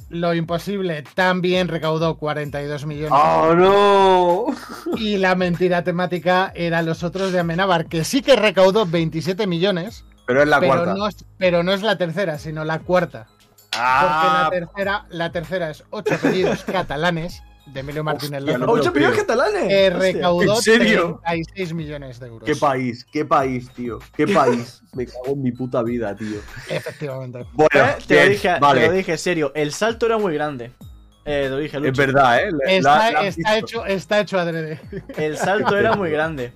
[0.10, 3.12] lo imposible también recaudó 42 millones.
[3.14, 4.98] ¡Oh, no!
[4.98, 10.04] Y la mentira temática era los otros de Amenábar, que sí que recaudó 27 millones,
[10.28, 10.94] Pero es la pero cuarta.
[10.96, 13.28] no, es, pero no es la tercera, sino la cuarta.
[13.76, 18.60] Ah, Porque la tercera, la tercera es ocho apellidos catalanes de Emilio Martínez Hostia, López,
[18.60, 19.08] no me ¡Ocho lo creo.
[19.08, 19.68] apellidos catalanes!
[19.70, 21.22] que recaudó ¿En serio?
[21.26, 22.46] 36 millones de euros.
[22.46, 24.00] qué país, qué país, tío.
[24.16, 24.82] Qué país.
[24.94, 26.38] Me cago en mi puta vida, tío.
[26.70, 27.46] Efectivamente.
[27.54, 28.82] Bueno, Eh, te, lo dije, vale.
[28.82, 29.52] te lo dije, serio.
[29.56, 30.72] El salto era muy grande.
[31.26, 32.02] Eh, lo dije, Es Lucho.
[32.02, 32.50] verdad, ¿eh?
[32.52, 34.82] La- Está, la- hecho, está hecho adrede.
[35.18, 36.52] El salto era muy grande.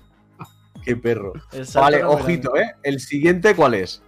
[0.84, 1.32] Qué perro.
[1.52, 2.74] El salto Vale, ojito, ¿eh?
[2.82, 4.02] El siguiente, ¿cuál es?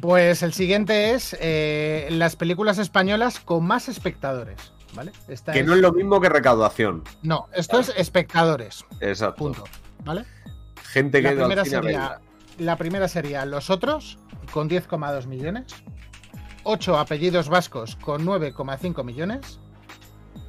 [0.00, 4.56] Pues el siguiente es eh, las películas españolas con más espectadores.
[4.94, 5.12] ¿Vale?
[5.28, 7.02] Esta Que no es lo mismo que recaudación.
[7.22, 8.84] No, esto es espectadores.
[9.00, 9.36] Exacto.
[9.36, 9.64] Punto.
[10.04, 10.24] ¿Vale?
[10.82, 12.20] Gente que La primera, sería,
[12.58, 14.18] la primera sería Los Otros,
[14.52, 15.74] con 10,2 millones.
[16.64, 19.60] 8 apellidos vascos, con 9,5 millones.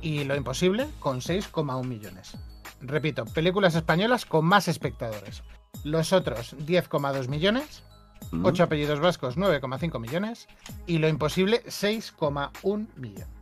[0.01, 2.37] Y Lo Imposible, con 6,1 millones.
[2.81, 5.43] Repito, películas españolas con más espectadores.
[5.83, 7.83] Los Otros, 10,2 millones.
[8.31, 8.45] Mm.
[8.45, 10.47] 8 apellidos vascos, 9,5 millones.
[10.85, 13.34] Y Lo Imposible, 6,1 millón.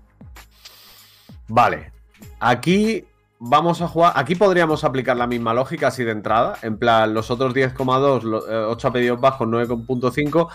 [1.48, 1.91] Vale.
[2.39, 3.06] Aquí
[3.39, 4.14] vamos a jugar.
[4.16, 6.58] Aquí podríamos aplicar la misma lógica así de entrada.
[6.62, 10.50] En plan, los otros 10,2, lo- eh, 8 apellidos bajos, 9,5.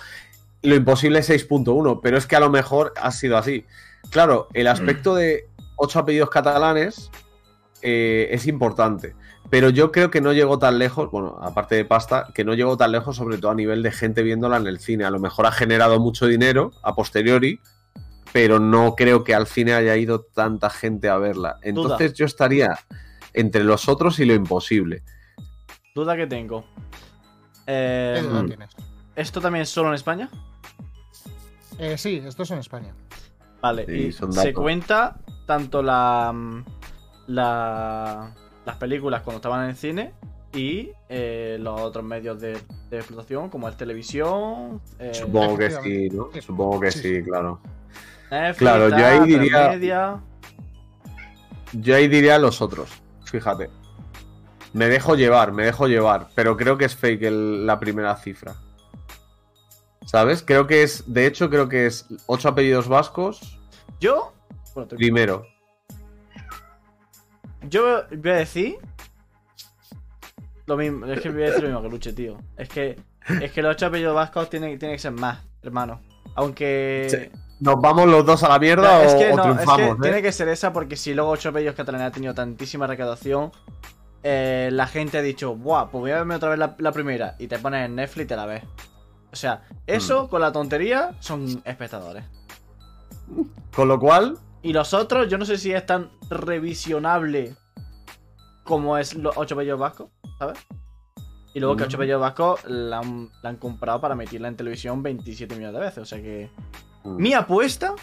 [0.62, 2.01] Lo imposible 6,1.
[2.03, 3.64] Pero es que a lo mejor ha sido así.
[4.11, 7.11] Claro, el aspecto de 8 apellidos catalanes
[7.82, 9.14] eh, es importante.
[9.51, 12.76] Pero yo creo que no llegó tan lejos, bueno, aparte de pasta, que no llegó
[12.76, 15.05] tan lejos, sobre todo a nivel de gente viéndola en el cine.
[15.05, 17.61] A lo mejor ha generado mucho dinero a posteriori,
[18.33, 21.57] pero no creo que al cine haya ido tanta gente a verla.
[21.62, 22.79] Entonces yo estaría
[23.35, 25.03] entre los otros y lo imposible.
[25.95, 26.64] Duda que tengo.
[27.66, 28.47] Eh, ¿Qué duda mm.
[28.47, 28.70] tienes?
[29.16, 30.29] ¿Esto también es solo en España?
[31.79, 32.95] Eh, sí, esto es en España.
[33.61, 36.64] Vale, Sí, y son se cuenta tanto la, mm,
[37.29, 40.12] la- las películas cuando estaban en el cine
[40.53, 42.59] y eh, los otros medios de,
[42.91, 46.09] de explotación como es televisión, eh, Supongo que sí.
[46.11, 46.29] ¿no?
[46.41, 47.22] Supongo que Sí, sí, sí.
[47.22, 47.61] claro.
[48.31, 50.20] Netflix, Claro, yo ahí diría- media.
[51.72, 52.91] Yo ahí diría los otros,
[53.24, 53.70] fíjate.
[54.72, 58.55] Me dejo llevar, me dejo llevar, pero creo que es fake el- la primera cifra.
[60.07, 60.43] ¿Sabes?
[60.43, 63.59] Creo que es, de hecho, creo que es ocho apellidos vascos
[64.01, 64.33] Yo,
[64.74, 65.47] bueno, te- primero.
[67.68, 68.76] yo voy a decir
[70.66, 72.39] lo mismo, es que voy a decir lo mismo que Luche, tío.
[72.57, 72.99] Es que,
[73.41, 76.01] es que los ocho apellidos vascos tienen, tienen que ser más, hermano.
[76.35, 77.07] Aunque.
[77.11, 77.41] Sí.
[77.61, 79.96] ¿Nos vamos los dos a la mierda es o, que o no, es que triunfamos?
[79.96, 80.00] eh?
[80.02, 83.50] tiene que ser esa porque si luego ocho apellidos catalanes ha tenido tantísima recaudación,
[84.22, 87.34] eh, la gente ha dicho, buah, pues voy a verme otra vez la, la primera
[87.38, 88.62] y te pones en Netflix y te la ves.
[89.32, 90.28] O sea, eso Mm.
[90.28, 92.24] con la tontería son espectadores.
[93.74, 97.54] Con lo cual, Y los otros, yo no sé si es tan revisionable
[98.64, 100.59] como es los ocho apellidos vascos, ¿sabes?
[101.54, 101.86] Y luego que Mm.
[101.86, 105.80] ocho apellidos vascos la han, la han comprado para emitirla en televisión 27 millones de
[105.80, 105.98] veces.
[105.98, 106.50] O sea que
[107.05, 107.94] mi apuesta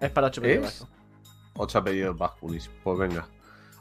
[0.00, 0.80] es para ocho apellidos ¿Es?
[0.80, 0.96] vascos.
[1.54, 2.70] ocho apellidos vascos.
[2.82, 3.28] Pues venga.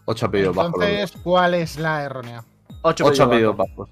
[0.05, 0.83] Ocho apellidos vascos.
[0.83, 2.43] Entonces, ¿cuál es la errónea?
[2.81, 3.89] Ocho, Ocho apellidos apellidos vascos.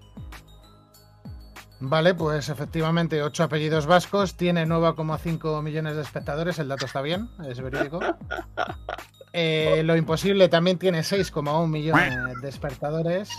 [1.80, 7.30] Vale, pues efectivamente, 8 apellidos vascos, tiene 9,5 millones de espectadores, el dato está bien,
[7.48, 8.00] es verídico.
[9.34, 13.30] Eh, lo imposible también tiene 6,1 millones de espectadores.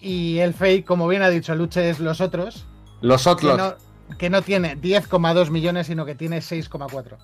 [0.00, 2.66] Y el fake, como bien ha dicho Luche, es los otros,
[3.00, 3.74] Los que otros, no,
[4.18, 7.16] que no tiene 10,2 millones, sino que tiene 6,4.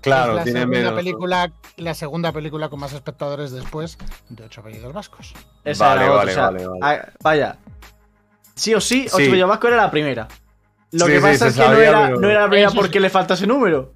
[0.00, 0.94] claro, es la tiene segunda menos.
[0.94, 5.34] película, la segunda película con más espectadores después de 8 apellidos vascos.
[5.64, 6.80] Esa Vale, vale, o sea, vale, vale.
[6.82, 7.58] ah, vaya.
[8.54, 9.22] Sí o sí, ocho Sí.
[9.26, 10.28] apellidos vascos era la primera.
[10.92, 12.98] Lo Sí, que sí, pasa es que no era, pero- no era la primera porque
[13.00, 13.94] le falta ese número.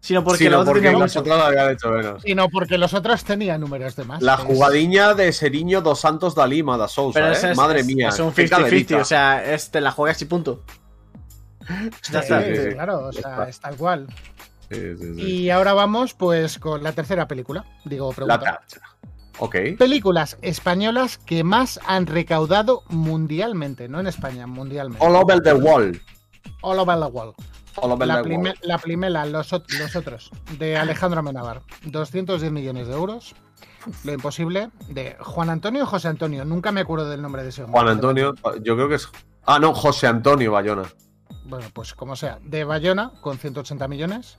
[0.00, 2.22] Sino porque Sí, la no, otra porque tenía los otros habían hecho menos.
[2.26, 4.20] Y no, porque los otros tenían números de más.
[4.20, 7.52] La Es- jugadiña de Seriño dos Santos da Lima da Sousa, Pero ¿eh?
[7.52, 8.08] es, Madre es- mía.
[8.08, 8.96] es un qué 50-50, caderita.
[8.96, 10.64] o sea, es, te la juegas y punto.
[12.00, 12.42] Sí, Ya está.
[12.44, 12.68] sí, sí.
[12.72, 13.48] claro, o sea, está.
[13.48, 14.06] es tal cual.
[14.70, 15.20] Sí, sí, sí.
[15.22, 17.64] Y ahora vamos pues con la tercera película.
[17.84, 18.40] Digo, La pregunta.
[18.40, 18.80] tacha.
[19.38, 19.56] Ok.
[19.78, 25.04] Películas españolas que más han recaudado mundialmente, no en España, mundialmente.
[25.04, 26.00] All over the wall.
[26.62, 27.34] All over the world.
[27.76, 28.58] All over La, the prime- wall.
[28.62, 33.34] la primera, los, los otros, de Alejandro Amenábar, 210 millones de euros.
[34.04, 37.62] Lo imposible, de Juan Antonio o José Antonio, nunca me acuerdo del nombre de ese
[37.64, 37.80] hombre.
[37.80, 39.08] Juan Antonio, yo creo que es.
[39.44, 40.84] Ah, no, José Antonio Bayona.
[41.44, 44.38] Bueno, pues como sea, de Bayona, con 180 millones.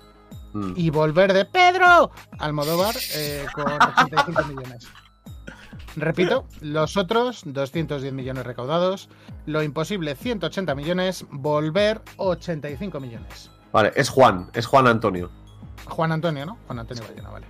[0.53, 0.73] Mm.
[0.75, 4.87] Y volver de Pedro Almodóvar, eh, con 85 millones.
[5.95, 9.09] Repito, los otros 210 millones recaudados,
[9.45, 13.51] lo imposible 180 millones, volver 85 millones.
[13.71, 15.29] Vale, es Juan, es Juan Antonio.
[15.85, 16.57] Juan Antonio, ¿no?
[16.65, 17.45] Juan Antonio Ballena, vale.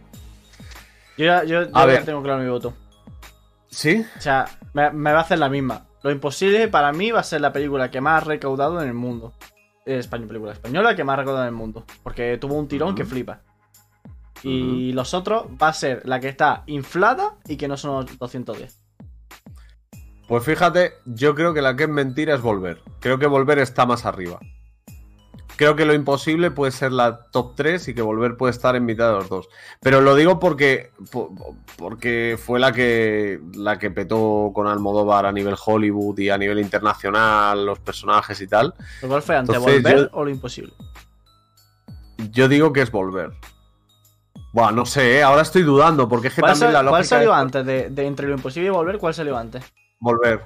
[1.17, 2.05] Yo ya, yo, yo A ya ver.
[2.05, 2.73] tengo claro mi voto.
[3.69, 4.05] ¿Sí?
[4.17, 5.85] O sea, me, me va a hacer la misma.
[6.03, 8.93] Lo imposible para mí va a ser la película que más ha recaudado en el
[8.93, 9.33] mundo.
[9.85, 11.85] Eh, español, película española que más ha recaudado en el mundo.
[12.03, 13.41] Porque tuvo un tirón que flipa.
[14.43, 18.19] Y los otros va a ser la que está inflada y que no son los
[18.19, 18.83] 210.
[20.27, 22.81] Pues fíjate, yo creo que la que es mentira es volver.
[22.99, 24.39] Creo que volver está más arriba.
[25.63, 28.83] Creo que lo imposible puede ser la top 3 y que volver puede estar en
[28.83, 29.47] mitad de los dos.
[29.79, 31.33] Pero lo digo porque, po-
[31.77, 36.59] porque fue la que, la que petó con Almodóvar a nivel Hollywood y a nivel
[36.59, 38.73] internacional, los personajes y tal.
[39.01, 40.73] ¿Lo fue ante Entonces, volver yo- o lo imposible?
[42.29, 43.31] Yo digo que es volver.
[44.51, 45.23] Buah, no sé, ¿eh?
[45.23, 47.65] ahora estoy dudando porque es que ¿Cuál, también sal- la cuál lógica salió es antes?
[47.65, 49.63] De, de entre lo imposible y volver, ¿cuál salió antes?
[50.01, 50.41] Volver.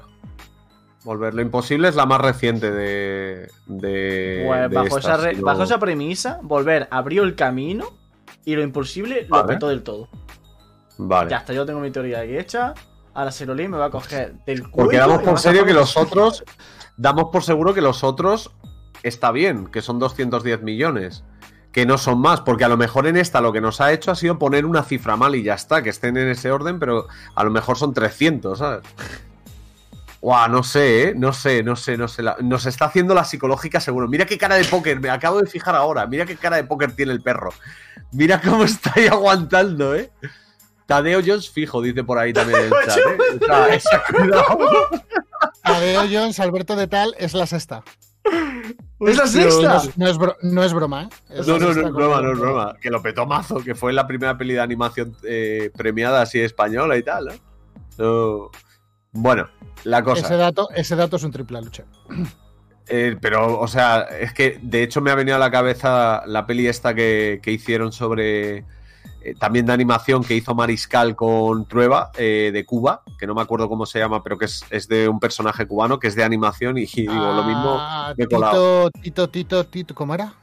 [1.07, 1.33] Volver.
[1.33, 3.49] Lo imposible es la más reciente de.
[3.65, 7.33] de Pues de bajo, estas, esa re- si no- bajo esa premisa, volver abrió el
[7.35, 7.85] camino
[8.43, 10.09] y lo imposible lo petó del todo.
[10.97, 11.29] Vale.
[11.31, 12.73] Ya está, yo tengo mi teoría aquí hecha.
[13.13, 14.75] Ahora Serolín me va a coger del cuello.
[14.75, 16.43] Porque damos por serio que los otros.
[16.97, 18.51] Damos por seguro que los otros
[19.01, 21.23] está bien, que son 210 millones.
[21.71, 24.11] Que no son más, porque a lo mejor en esta lo que nos ha hecho
[24.11, 27.07] ha sido poner una cifra mal y ya está, que estén en ese orden, pero
[27.33, 28.81] a lo mejor son 300, ¿sabes?
[30.27, 31.13] Guau, no sé, ¿eh?
[31.15, 32.21] No sé, no sé, no sé.
[32.21, 34.09] La- Nos está haciendo la psicológica seguro.
[34.09, 36.05] Mira qué cara de póker, me acabo de fijar ahora.
[36.05, 37.53] Mira qué cara de póker tiene el perro.
[38.11, 40.11] Mira cómo está ahí aguantando, ¿eh?
[40.85, 42.97] Tadeo Jones fijo, dice por ahí también en el chat.
[42.97, 43.39] ¿eh?
[43.41, 44.03] O sea, esa-.
[45.63, 47.83] Tadeo Jones, Alberto de Tal, es la sexta.
[48.99, 49.77] ¡Es la No sexta!
[49.77, 51.09] es, no es bro- no es broma, ¿eh?
[51.29, 52.75] Es No, no, no es broma, no es broma.
[52.81, 56.97] Que lo petó mazo, que fue la primera peli de animación eh, premiada así española
[56.97, 57.33] y tal, ¿no?
[57.97, 58.51] No.
[59.19, 59.47] Bueno,
[59.83, 60.37] la Ese cosa.
[60.37, 61.83] dato, ese dato es un triple lucha.
[62.87, 66.45] eh, pero, o sea, es que de hecho me ha venido a la cabeza la
[66.45, 68.57] peli esta que, que hicieron sobre.
[68.59, 73.41] eh, también de animación que hizo Mariscal con Trueba eh, de Cuba, que no me
[73.41, 76.23] acuerdo cómo se llama, pero que es, es de un personaje cubano que es de
[76.23, 78.89] animación y, y digo, lo mismo Ah, he colado.
[78.91, 80.33] Tito, Tito, Tito, Tito, ¿cómo era?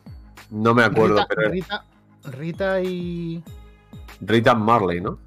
[0.51, 1.85] no me acuerdo, Rita, pero Rita,
[2.25, 3.43] Rita y.
[4.21, 5.19] Rita Marley, ¿no?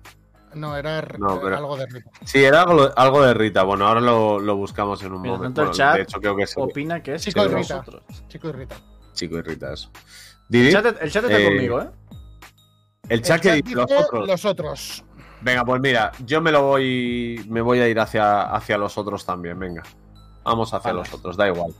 [0.58, 2.10] No, era No, pero- algo de Rita.
[2.26, 3.64] Sí, era algo, algo de Rita.
[3.64, 5.62] Bueno, ahora lo, lo buscamos en un Mira, momento.
[5.62, 7.48] tanto el Bueno, chat de hecho, creo que es el Opina que es Chico de
[7.48, 7.80] y los Rita.
[7.80, 8.04] otros.
[8.28, 8.76] Chico y Rita.
[9.14, 9.90] chico y Rita eso.
[10.52, 11.90] El chat, el chat está Eh, conmigo, ¿eh?
[13.10, 14.28] el chat que El dice los dice otros.
[14.28, 15.04] Los otros.
[15.42, 17.46] Venga, pues mira, yo me lo voy.
[17.48, 19.58] Me voy a ir hacia, hacia los otros también.
[19.60, 19.84] Venga.
[20.44, 21.00] Vamos hacia Vale.
[21.04, 21.74] los otros, da igual.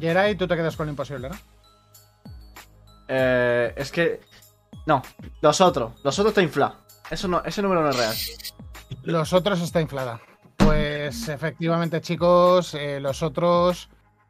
[0.00, 1.36] Geray, tú te quedas con lo imposible, ¿no?
[3.08, 4.20] Eh, es que.
[4.86, 5.02] No,
[5.40, 5.92] los otros.
[6.02, 6.76] Los otros está inflado.
[7.10, 8.14] Eso no, ese número no es real.
[9.02, 10.20] Los otros está inflada.
[10.56, 13.88] Pues efectivamente, chicos, eh, los otros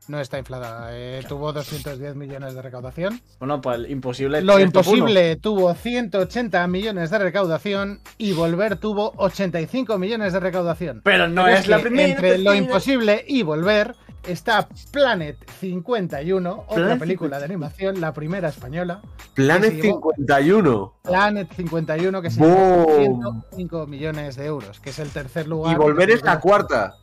[0.08, 0.88] no está inflada.
[0.92, 3.20] Eh, tuvo 210 millones de recaudación.
[3.38, 4.42] Bueno, pues el imposible.
[4.42, 11.00] Lo imposible tuvo 180 millones de recaudación y Volver tuvo 85 millones de recaudación.
[11.04, 12.08] Pero no Pero es, la primera.
[12.08, 13.94] Entre lo imposible y Volver
[14.26, 19.02] está Planet 51, otra Planet película de animación, la primera española.
[19.34, 20.94] Planet se llevó- 51.
[21.02, 23.42] Planet 51, que se llevó ¡Boom!
[23.50, 25.74] 105 millones de euros, que es el tercer lugar.
[25.74, 26.94] Y volver es la cuarta.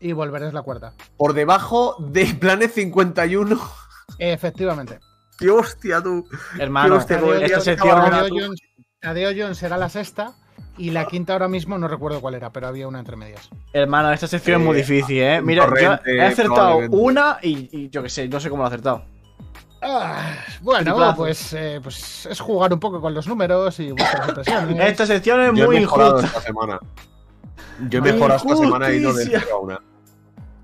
[0.00, 0.92] Y Volver es la cuarta.
[1.16, 3.58] Por debajo de Planet 51.
[4.18, 5.00] Efectivamente.
[5.38, 6.26] ¡Qué hostia, tú!
[6.58, 7.84] Hermano, Hostia, Tadeo Tadeo esta
[8.28, 10.32] Jones- Jones será la sexta
[10.76, 13.48] y la quinta ahora mismo no recuerdo cuál era, pero había una entre medias.
[13.72, 15.40] Hermano, esta sección es muy Eh, difícil, ¿eh?
[15.42, 18.72] Mira, yo he acertado una y, y yo qué sé, no sé cómo lo he
[18.72, 19.04] acertado.
[19.80, 24.88] Ah, bueno, pues, eh, pues es jugar un poco con los números y vuestras impresiones.
[24.90, 26.26] Esta sección es Yo muy injusta.
[26.26, 26.80] esta semana.
[27.88, 29.40] Yo he mejorado esta semana y no de Injusticia.
[29.44, 29.80] cero a una.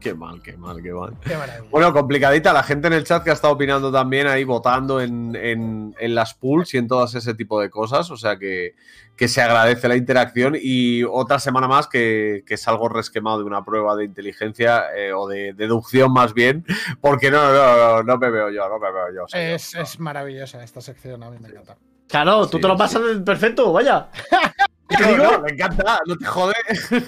[0.01, 1.15] Qué mal, qué mal, qué mal.
[1.23, 1.35] Qué.
[1.71, 2.53] Bueno, complicadita.
[2.53, 6.15] La gente en el chat que ha estado opinando también ahí, votando en, en- en
[6.15, 8.11] las pools y en todas ese tipo de cosas.
[8.11, 8.75] O sea que,
[9.17, 10.57] que se agradece la interacción.
[10.61, 15.27] Y otra semana más que, que salgo resquemado de una prueba de inteligencia eh, o
[15.27, 16.67] de deducción más bien.
[17.01, 19.27] Porque no, no, no, no me veo yo, no me veo yo.
[19.27, 19.47] señor.
[19.55, 21.79] Es, es maravillosa esta sección, a mí me encanta.
[22.09, 22.79] Claro, tú Sí, te lo sí.
[22.79, 24.09] pasas perfecto, vaya.
[24.97, 25.25] ¿Qué No, digo?
[25.33, 26.55] no, me encanta, no te jode.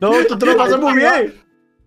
[0.00, 1.42] No, tú te lo pasas muy bien.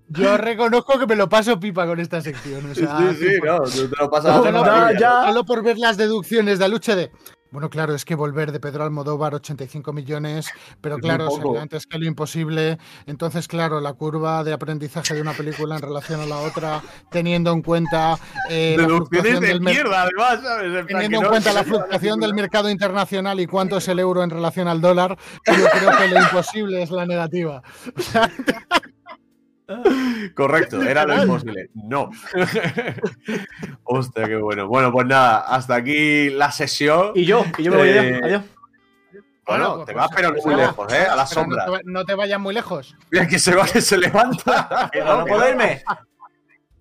[0.07, 2.71] Yo reconozco que me lo paso pipa con esta sección.
[2.71, 5.25] O sea, sí, sí, no, tú te lo pasas No, ya.
[5.27, 7.11] solo por ver las deducciones de Aluche de
[7.51, 10.49] Bueno, claro, es que volver de Pedro Almodóvar 85 millones,
[10.81, 11.27] pero Es claro,
[11.59, 12.77] antes que lo imposible.
[13.07, 17.51] Entonces, claro, la curva de aprendizaje de una película en relación a la otra, teniendo
[17.51, 18.19] en cuenta
[18.51, 20.85] eh, la fluctuación del mer- además, ¿sabes?
[20.85, 24.21] Teniendo en no- cuenta la sea fluctuación del mercado internacional y cuánto es el euro
[24.23, 27.63] en relación al dólar, yo creo que lo imposible es la negativa.
[30.35, 31.69] Correcto, era lo imposible.
[31.75, 32.09] No.
[33.83, 34.67] Hostia, qué bueno.
[34.67, 37.11] Bueno, pues nada, hasta aquí la sesión.
[37.15, 38.43] Y yo, y yo me voy, Eh, adiós.
[39.45, 41.05] Bueno, pues, te pues, vas, pero no pues muy lejos, ¿eh?
[41.09, 41.65] A la sombra.
[41.65, 42.95] No te, va- no te vayas muy lejos.
[43.09, 44.89] Mira que se va, que se levanta.
[44.93, 45.81] Que no que puedo irme.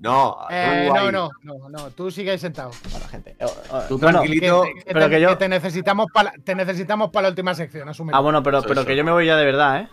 [0.01, 2.70] No, Eh, no, no, no, no, tú sigue ahí sentado.
[2.91, 3.30] Bueno, gente.
[3.30, 3.47] eh, eh,
[3.89, 4.62] Tú bueno, tranquilito.
[4.62, 7.55] Que, que pero te, que yo- que te necesitamos para te necesitamos para la última
[7.55, 7.89] sección.
[8.12, 9.89] Ah, bueno, pero, pero que yo me voy ya de verdad, ¿eh?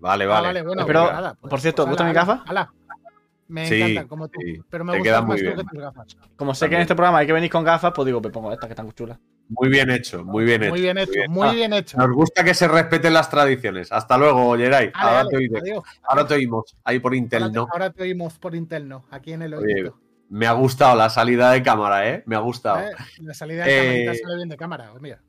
[0.00, 0.46] Vale, Ah, vale.
[0.48, 2.40] vale, bueno, Pero, pues pues- por cierto, pues ¿gustan mis gafas?
[2.46, 2.72] ala.
[3.48, 4.38] Me Sí, encantan, como tú.
[4.44, 5.56] sí, Pero me te gustan quedan muy más tú bien.
[5.56, 6.06] que tus gafas.
[6.36, 8.52] Como sé que en este programa hay que venir con gafas, pues digo, me pongo
[8.52, 9.18] estas que están chulas.
[9.48, 10.70] Muy bien hecho, muy bien hecho.
[10.72, 11.96] Muy bien hecho, muy Ah, bien hecho.
[11.96, 13.90] Nos gusta que se respeten las tradiciones.
[13.90, 14.90] Hasta luego, Geray.
[14.92, 15.24] Ahora.
[16.04, 16.76] Ahora te oímos.
[16.84, 17.68] Ahí por Intel, Ahora te, ¿no?
[17.72, 19.98] ahora te oímos por interno, aquí en el Oye, oído.
[20.28, 22.22] Me ha gustado la salida de cámara, ¿eh?
[22.26, 22.80] Me ha gustado.
[22.80, 22.90] ¿Eh?
[23.22, 25.22] La salida de Eh, camarita sale bien de cámara, oh, mira.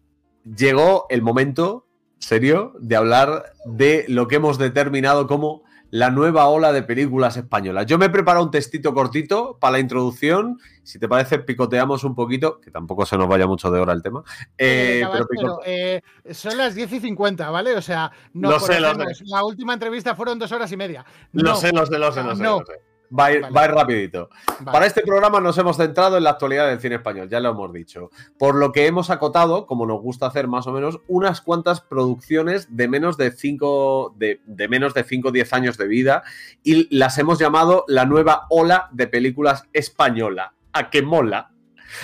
[0.43, 1.87] Llegó el momento,
[2.19, 7.87] serio, de hablar de lo que hemos determinado como la nueva ola de películas españolas.
[7.87, 10.59] Yo me he preparado un textito cortito para la introducción.
[10.83, 14.03] Si te parece, picoteamos un poquito, que tampoco se nos vaya mucho de hora el
[14.03, 14.21] tema.
[14.55, 16.01] Eh, Eh, pero picote- eh,
[16.31, 17.75] son las 10 y 50, ¿vale?
[17.75, 19.21] O sea, no Lo sé, lo conocemos.
[19.31, 21.03] La última entrevista fueron dos horas y media.
[21.31, 22.43] Lo No, sé, lo sé, lo sé, lo sé.
[22.43, 22.59] No.
[22.59, 22.73] lo sé.
[23.17, 23.53] Va a ir, Vale.
[23.53, 24.29] va a ir rapidito.
[24.59, 24.71] vale.
[24.71, 27.73] Para este programa nos hemos centrado en la actualidad del cine español, ya lo hemos
[27.73, 28.11] dicho.
[28.37, 32.75] Por lo que hemos acotado, como nos gusta hacer más o menos, unas cuantas producciones
[32.75, 36.23] de menos de 5 de, de menos de 5 o 10 años de vida
[36.63, 40.53] y las hemos llamado la nueva ola de películas española.
[40.73, 41.51] ¿A qué mola?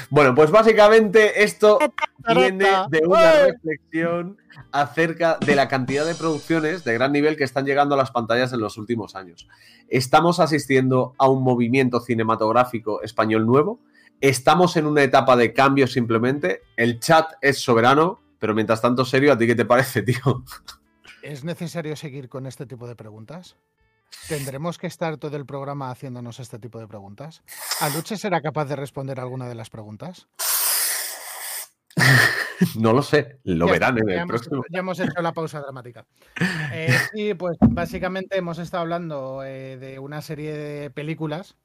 [0.09, 1.79] Bueno, pues básicamente esto
[2.33, 4.38] viene de una reflexión
[4.71, 8.53] acerca de la cantidad de producciones de gran nivel que están llegando a las pantallas
[8.53, 9.47] en los últimos años.
[9.88, 13.79] ¿Estamos asistiendo a un movimiento cinematográfico español nuevo?
[14.21, 16.61] ¿Estamos en una etapa de cambio simplemente?
[16.77, 20.43] El chat es soberano, pero mientras tanto, serio, ¿a ti qué te parece, tío?
[21.21, 23.55] ¿Es necesario seguir con este tipo de preguntas?
[24.28, 27.43] ¿Tendremos que estar todo el programa haciéndonos este tipo de preguntas?
[27.82, 30.28] ¿Aluche será capaz de responder alguna de las preguntas?
[32.78, 34.64] No lo sé, lo Ya verán está, en ya el hemos, próximo.
[34.72, 36.06] ya hemos hecho la pausa dramática.
[36.74, 41.56] Eh, sí, pues básicamente hemos estado hablando eh, de una serie de películas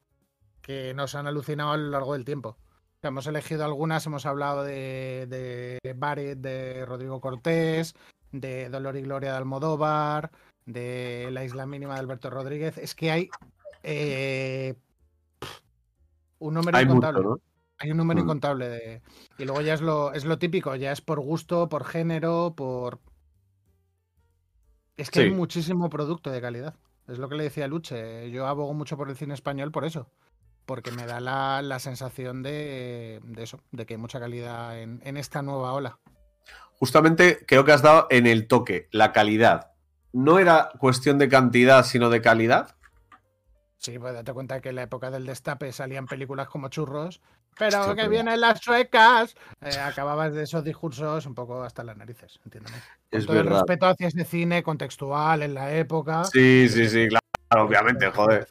[0.62, 2.50] que nos han alucinado a lo largo del tiempo.
[2.50, 7.94] O sea, hemos elegido algunas, hemos hablado de, de de Rodrigo Cortés,
[8.32, 10.30] de Dolor y Gloria de Almodóvar,
[10.66, 12.78] de La Isla Mínima de Alberto Rodríguez.
[12.78, 13.30] Es que hay
[13.82, 14.74] eh,
[16.38, 17.22] un número Hay mucho, incontable.
[17.22, 17.40] ¿no?
[17.78, 18.24] Hay un número Mm.
[18.24, 19.02] incontable de.
[19.38, 22.98] Y luego ya es lo, es lo típico, ya es por gusto, por género, por.
[24.96, 26.74] Es que hay muchísimo producto de calidad.
[27.08, 28.30] Es lo que le decía Luche.
[28.30, 30.10] Yo abogo mucho por el cine español por eso.
[30.66, 35.00] Porque me da la, la sensación de, de eso, de que hay mucha calidad en,
[35.04, 35.98] en esta nueva ola.
[36.78, 39.72] Justamente creo que has dado en el toque, la calidad.
[40.12, 42.74] No era cuestión de cantidad, sino de calidad.
[43.78, 47.22] Sí, pues date cuenta que en la época del destape salían películas como churros,
[47.58, 49.34] pero Hostia, que vienen las suecas.
[49.62, 52.76] Eh, acababas de esos discursos un poco hasta las narices, entiéndeme.
[53.10, 56.24] Con Es todo el respeto hacia ese cine contextual en la época.
[56.24, 58.46] Sí, sí, sí, claro, obviamente, joder.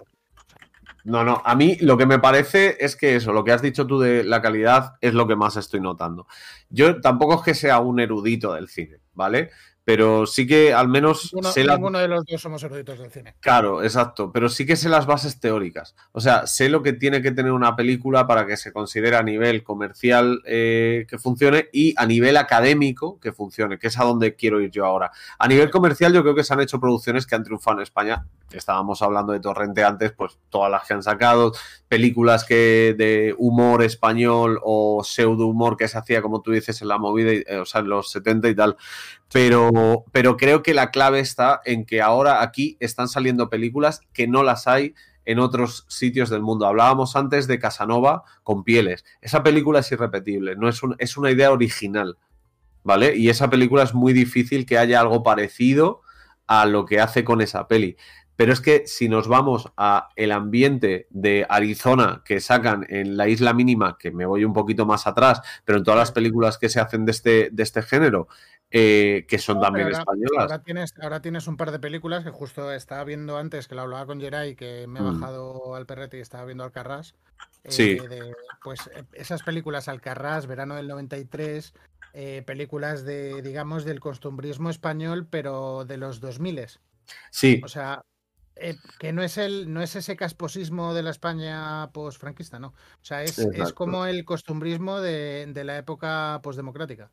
[1.04, 3.88] No, no, a mí lo que me parece es que eso, lo que has dicho
[3.88, 6.28] tú de la calidad es lo que más estoy notando.
[6.70, 9.52] Yo tampoco es que sea un erudito del cine, ¿vale?
[9.90, 11.78] Pero sí que al menos Ninguno, sé las...
[11.80, 13.34] ninguno de los dos somos eruditos del cine.
[13.40, 15.96] Claro, exacto, pero sí que sé las bases teóricas.
[16.12, 19.24] O sea, sé lo que tiene que tener una película para que se considere a
[19.24, 24.36] nivel comercial eh, que funcione y a nivel académico que funcione, que es a donde
[24.36, 25.10] quiero ir yo ahora.
[25.40, 28.28] A nivel comercial yo creo que se han hecho producciones que han triunfado en España.
[28.52, 31.52] Estábamos hablando de Torrente antes, pues todas las que han sacado,
[31.88, 36.90] películas que de humor español o pseudo humor que se hacía, como tú dices, en
[36.90, 38.78] la movida, eh, o sea, en los 70 y tal.
[39.32, 44.28] Pero, pero creo que la clave está en que ahora aquí están saliendo películas que
[44.28, 46.66] no las hay en otros sitios del mundo.
[46.66, 49.06] Hablábamos antes de Casanova con pieles.
[49.22, 52.18] Esa película es irrepetible, no es, un- es una idea original,
[52.84, 53.16] ¿vale?
[53.16, 56.02] Y esa película es muy difícil que haya algo parecido
[56.48, 57.96] a lo que hace con esa peli.
[58.40, 63.28] Pero es que si nos vamos a el ambiente de Arizona que sacan en la
[63.28, 66.70] isla mínima, que me voy un poquito más atrás, pero en todas las películas que
[66.70, 68.30] se hacen de este, de este género,
[68.72, 70.42] eh, que son No, también ahora- españolas.
[70.44, 73.82] Ahora tienes, ahora tienes un par de películas que justo estaba viendo antes, que lo
[73.82, 75.20] hablaba con Geray, que me he Mm.
[75.20, 77.16] bajado al perrete y estaba viendo Alcarrás.
[77.66, 77.96] eh, Sí.
[77.96, 78.34] de-
[78.64, 81.74] pues eh, esas películas, Alcarrás, verano del 93,
[82.14, 86.80] eh, películas de, digamos, del costumbrismo español, pero de los 2000.
[87.32, 87.60] Sí.
[87.66, 88.02] O sea,
[88.62, 92.68] eh, que no es el no es ese casposismo de la España post-franquista, ¿no?
[92.70, 97.12] O sea, es, es como el costumbrismo de, de la época postdemocrática.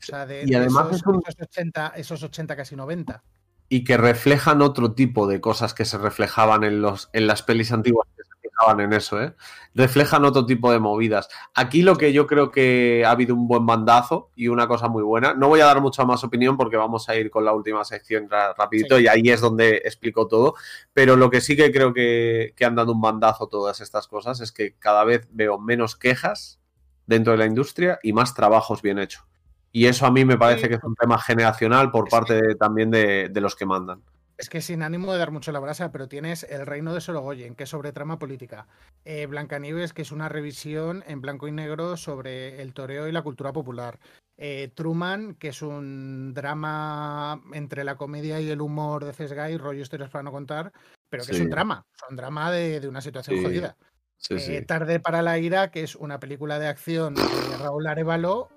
[0.00, 3.22] O sea, de, Y de además esos, es un- esos 80, esos 80, casi 90.
[3.68, 7.70] y que reflejan otro tipo de cosas que se reflejaban en, los, en las pelis
[7.70, 9.34] antiguas que fijaban en eso, ¿eh?
[9.74, 11.28] Reflejan otro tipo de movidas.
[11.54, 15.02] Aquí lo que yo creo que ha habido un buen bandazo y una cosa muy
[15.02, 15.32] buena.
[15.34, 18.28] No voy a dar mucha más opinión porque vamos a ir con la última sección
[18.28, 19.04] ra- rapidito Sí.
[19.04, 20.54] y ahí es donde explico todo.
[20.92, 24.40] Pero lo que sí que creo que, que han dado un bandazo todas estas cosas
[24.40, 26.58] es que cada vez veo menos quejas
[27.06, 29.24] dentro de la industria y más trabajos bien hechos.
[29.72, 32.90] Y eso a mí me parece que es un tema generacional por parte de- también
[32.90, 34.02] de, de los que mandan.
[34.40, 37.54] Es que sin ánimo de dar mucho la brasa, pero tienes El Reino de Sorogoyen,
[37.54, 38.66] que es sobre trama política.
[39.04, 43.20] Eh, Blancanieves, que es una revisión en blanco y negro sobre el toreo y la
[43.20, 43.98] cultura popular.
[44.38, 49.82] Eh, Truman, que es un drama entre la comedia y el humor de Cesgay, rollo
[49.82, 50.72] historias para no contar,
[51.10, 53.76] pero que es un drama, es un drama de, de una situación Sí, jodida.
[54.16, 54.62] Sí, Eh.
[54.62, 57.22] Tarde para la ira, que es una película de acción de
[57.58, 58.48] Raúl Arevalo.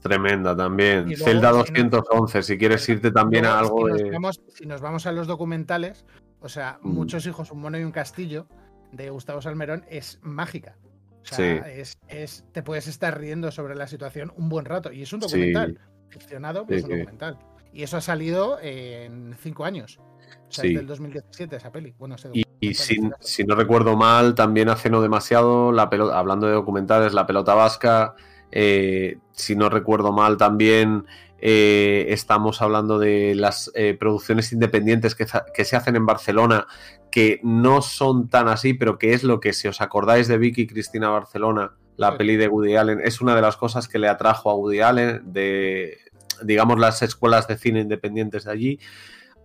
[0.00, 1.06] Tremenda también.
[1.18, 4.10] Luego, no- 211, si quieres irte también a algo si nos, de...
[4.10, 6.04] vamos, si nos vamos a los documentales,
[6.40, 6.88] o sea, Mm.
[6.92, 8.46] Muchos hijos, un mono y un castillo
[8.92, 10.76] de Gustavo Salmerón es mágica.
[11.22, 11.70] O sea, Sí.
[11.80, 14.92] es, es- te puedes estar riendo sobre la situación un buen rato.
[14.92, 15.26] Y es un Sí.
[15.26, 15.78] documental.
[16.08, 17.38] Ficcionado, pero Sí, es un documental.
[17.72, 19.98] Y eso ha salido en cinco años.
[19.98, 20.68] O sea, Sí.
[20.70, 21.94] es del 2017 esa peli.
[21.98, 25.90] Bueno, ese Y, y si, este si no recuerdo mal, también hace no demasiado, la
[25.90, 28.14] pelota, hablando de documentales, La Pelota Vasca,
[28.50, 31.06] eh, si no recuerdo mal, también
[31.40, 35.26] eh, estamos hablando de las eh, producciones independientes que,
[35.64, 36.66] se hacen en Barcelona,
[37.10, 40.66] que no son tan así, pero que es lo que, si os acordáis de Vicky
[40.66, 42.18] Cristina Barcelona, la Sí.
[42.18, 45.32] peli de Woody Allen, es una de las cosas que le atrajo a Woody Allen,
[45.32, 45.98] de,
[46.42, 48.80] digamos, las escuelas de cine independientes de allí.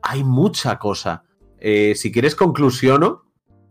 [0.02, 1.24] Hay mucha cosa.
[1.60, 3.24] Si quieres conclusiono,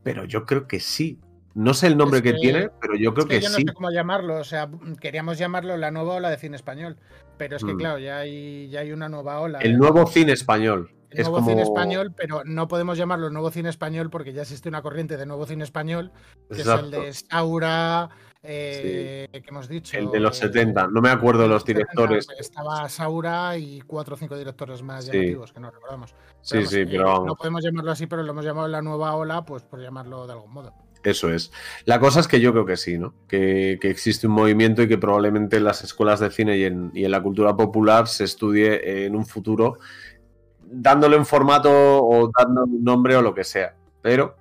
[0.02, 1.20] pero yo creo que sí.
[1.54, 3.50] No sé el nombre Es que, que- tiene, pero yo creo Es que que, yo
[3.50, 3.64] no sí.
[3.66, 6.96] sé cómo llamarlo, o sea, queríamos llamarlo la nueva ola de cine español,
[7.36, 7.78] pero es que Mm.
[7.78, 9.58] claro, ya hay, ya hay una nueva ola.
[9.58, 9.76] El ¿eh?
[9.78, 10.90] nuevo cine español.
[11.10, 11.50] El es nuevo como...
[11.50, 15.26] cine español, pero no podemos llamarlo nuevo cine español porque ya existe una corriente de
[15.26, 16.10] nuevo cine español,
[16.50, 18.08] que es el de Saura,
[18.42, 19.98] eh, que hemos dicho.
[19.98, 20.86] El de los eh, 70.
[20.88, 22.26] No me acuerdo de los 70, directores.
[22.38, 25.12] Estaba Saura y cuatro o cinco directores más Sí.
[25.12, 26.14] llamativos que no recordamos.
[26.40, 27.26] Sí, vamos, sí, eh, pero vamos.
[27.26, 30.32] No podemos llamarlo así, pero lo hemos llamado la nueva ola, pues por llamarlo de
[30.32, 30.72] algún modo.
[31.04, 31.50] Eso es.
[31.84, 33.14] La cosa es que yo creo que sí, ¿no?
[33.26, 37.04] Que, existe un movimiento y que probablemente en las escuelas de cine y en, y
[37.04, 39.78] en la cultura popular se estudie en un futuro
[40.72, 43.74] dándole un formato o dándole un nombre o lo que sea.
[44.00, 44.36] Pero,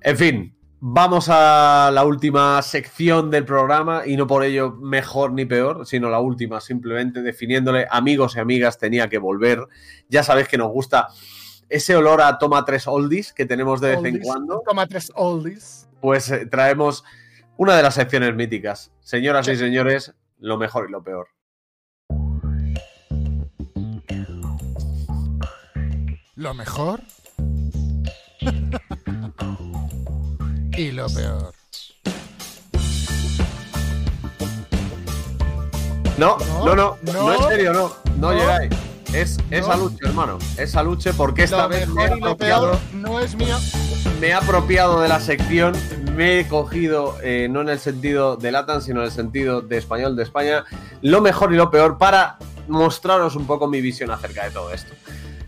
[0.00, 5.44] en fin, vamos a la última sección del programa y no por ello mejor ni
[5.44, 9.66] peor, sino la última, simplemente definiéndole amigos y amigas tenía que volver.
[10.08, 11.08] Ya sabéis que nos gusta
[11.72, 15.88] ese olor a toma tres oldies que tenemos de vez en cuando Toma tres oldies.
[16.00, 17.02] pues eh, traemos
[17.56, 18.92] una de las secciones míticas.
[19.00, 21.28] Señoras y señores, lo mejor y lo peor.
[26.34, 27.00] Lo mejor
[30.76, 31.52] y lo peor.
[36.18, 38.70] No, no, No, no, no, no, en serio, no, no, no, llegáis.
[39.12, 39.72] Es, es no.
[39.72, 40.38] Aluche, hermano.
[40.56, 43.58] Es Aluche porque esta Lo vez me he, apropiado, peor no es mío.
[44.20, 45.74] me he apropiado de la sección.
[46.16, 49.78] Me he cogido, eh, no en el sentido de Latam, sino en el sentido de
[49.78, 50.64] español de España,
[51.00, 52.36] lo mejor y lo peor para
[52.68, 54.92] mostraros un poco mi visión acerca de todo esto.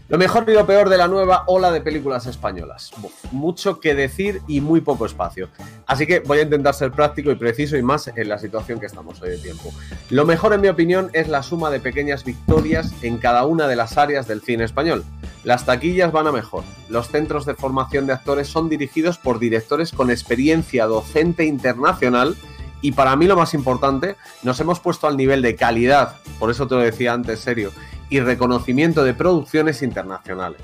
[0.06, 2.90] Lo mejor y lo peor de la nueva ola de películas españolas.
[3.32, 5.48] Mucho que decir y muy poco espacio.
[5.86, 8.86] Así que voy a intentar ser práctico y preciso y más en la situación que
[8.86, 9.72] estamos hoy de tiempo.
[10.10, 13.76] Lo mejor, en mi opinión, es la suma de pequeñas victorias en cada una de
[13.76, 15.04] las áreas del cine español.
[15.42, 16.64] Las taquillas van a mejor.
[16.90, 22.36] Los centros de formación de actores son dirigidos por directores con experiencia docente internacional.
[22.82, 26.68] Y para mí lo más importante, nos hemos puesto al nivel de calidad, por eso
[26.68, 27.72] te lo decía antes, serio,
[28.10, 30.60] y reconocimiento de producciones internacionales.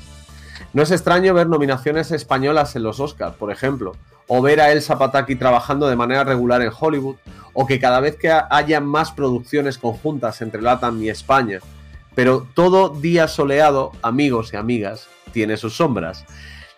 [0.72, 3.96] No es extraño ver nominaciones españolas en los Oscars, por ejemplo,
[4.28, 7.16] o ver a Elsa Pataki trabajando de manera regular en Hollywood,
[7.52, 11.58] o que cada vez que haya más producciones conjuntas entre LATAM y España.
[12.14, 16.24] Pero todo día soleado, amigos y amigas, tiene sus sombras.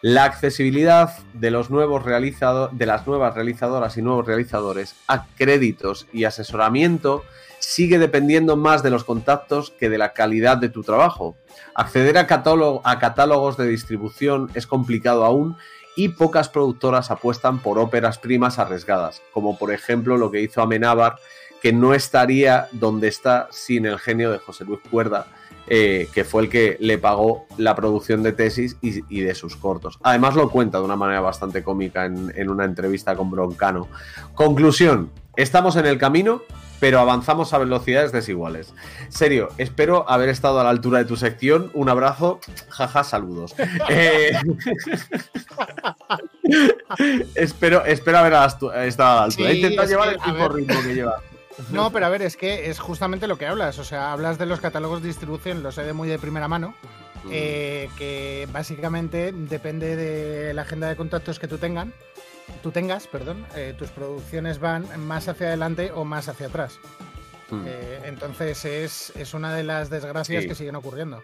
[0.00, 6.24] La accesibilidad de, los nuevos de las nuevas realizadoras y nuevos realizadores a créditos y
[6.24, 7.22] asesoramiento
[7.62, 11.36] sigue dependiendo más de los contactos que de la calidad de tu trabajo.
[11.74, 15.56] Acceder a, catálogo- a catálogos de distribución es complicado aún
[15.96, 21.16] y pocas productoras apuestan por óperas primas arriesgadas, como por ejemplo lo que hizo Amenábar
[21.62, 25.28] que no estaría donde está sin el genio de José Luis Cuerda,
[25.68, 29.54] eh, que fue el que le pagó la producción de tesis y, y, de sus
[29.54, 29.96] cortos.
[30.02, 33.86] Además lo cuenta de una manera bastante cómica en, en una entrevista con Broncano.
[34.34, 36.42] Conclusión, estamos en el camino,
[36.80, 38.74] pero avanzamos a velocidades desiguales.
[39.08, 41.70] Serio, espero haber estado a la altura de tu sección.
[41.74, 43.54] Un abrazo, jaja, saludos.
[43.88, 44.32] Eh...
[47.34, 48.32] espero, espero haber
[48.86, 49.50] estado a la altura.
[49.50, 51.20] He intentado llevar el tipo ritmo que lleva.
[51.70, 53.78] No, pero a ver, es que es justamente lo que hablas.
[53.78, 56.74] O sea, hablas de los catálogos de distribución, lo sé de muy de primera mano.
[57.30, 61.92] Eh, que básicamente depende de la agenda de contactos que tú tengan,
[62.62, 66.78] tú tengas, perdón, eh, tus producciones van más hacia adelante o más hacia atrás.
[67.50, 67.64] Hmm.
[67.66, 70.48] Eh, entonces es, es, una de las desgracias Sí.
[70.48, 71.22] que siguen ocurriendo.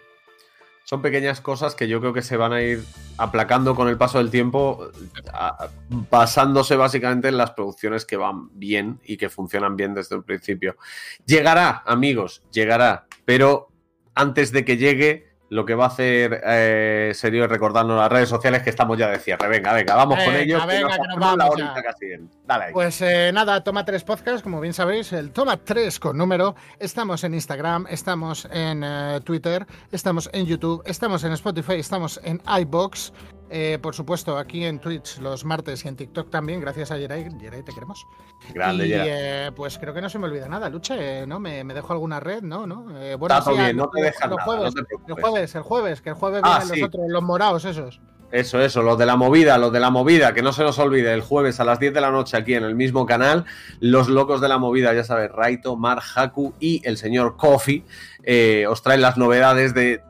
[0.83, 2.83] Son pequeñas cosas que yo creo que se van a ir
[3.17, 4.89] aplacando con el paso del tiempo,
[5.33, 5.67] a-
[6.09, 10.77] basándose básicamente en las producciones que van bien y que funcionan bien desde el principio.
[11.25, 13.69] Llegará, amigos, llegará, pero
[14.15, 18.29] antes de que llegue, lo que va a hacer eh, serio es recordarnos las redes
[18.29, 19.47] sociales que estamos ya de cierre.
[19.47, 20.65] Venga, venga, vamos con ellos.
[20.65, 21.83] venga, nos que nos hacemos la vamos horita ya.
[21.83, 22.29] casi bien.
[22.45, 22.73] Dale ahí.
[22.73, 26.55] Pues eh, nada, Toma 3 Podcast, como bien sabéis, el Toma 3 con número.
[26.77, 32.41] Estamos en Instagram, estamos en eh, Twitter, estamos en YouTube, estamos en Spotify, estamos en
[32.61, 33.11] iBox.
[33.49, 37.27] Eh, por supuesto, aquí en Twitch los martes y en TikTok también, gracias a Jerai.
[37.39, 38.05] Jerai, te queremos.
[38.53, 41.39] Grande, y eh, pues creo que no se me olvida nada, Luche, ¿no?
[41.39, 42.41] ¿Me, me dejo alguna red?
[42.41, 42.85] No, ¿no?
[42.99, 45.13] Eh, bueno, Está todo sí, bien, el- no te dejas nada, jueves, no te el
[45.21, 46.79] jueves, el jueves, que el jueves Ah, vienen sí.
[46.81, 47.99] los otros, los morados esos.
[48.31, 51.11] Eso, eso, los de la movida, los de la movida, que no se nos olvide,
[51.15, 53.45] el jueves a las 10 de la noche aquí en el mismo canal,
[53.79, 57.83] los locos de la movida, ya sabes, Raito, Mar, Haku y el señor Kofi,
[58.23, 60.03] eh, os traen las novedades de...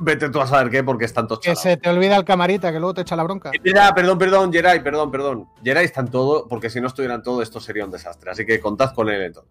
[0.00, 2.78] Vete tú a saber qué, porque están todos Que se te olvida el camarita, que
[2.78, 3.50] luego te echa la bronca.
[3.64, 5.48] Ya, perdón, perdón, Jerai, perdón, perdón.
[5.62, 8.30] Jerai está en todo, porque si no estuvieran todo, esto sería un desastre.
[8.30, 9.46] Así que contad con él en todo.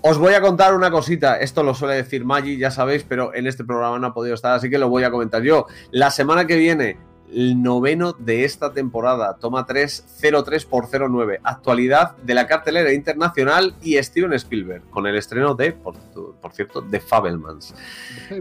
[0.00, 1.38] Os voy a contar una cosita.
[1.38, 4.52] Esto lo suele decir Maggi, ya sabéis, pero en este programa no ha podido estar,
[4.52, 5.66] así que lo voy a comentar yo.
[5.90, 6.98] La semana que viene,
[7.32, 10.04] el noveno de esta temporada, toma 3,
[10.44, 11.40] 03 por 09.
[11.42, 15.96] Actualidad de la cartelera internacional y Steven Spielberg, con el estreno de, por,
[16.52, 17.74] cierto, de Fabelmans.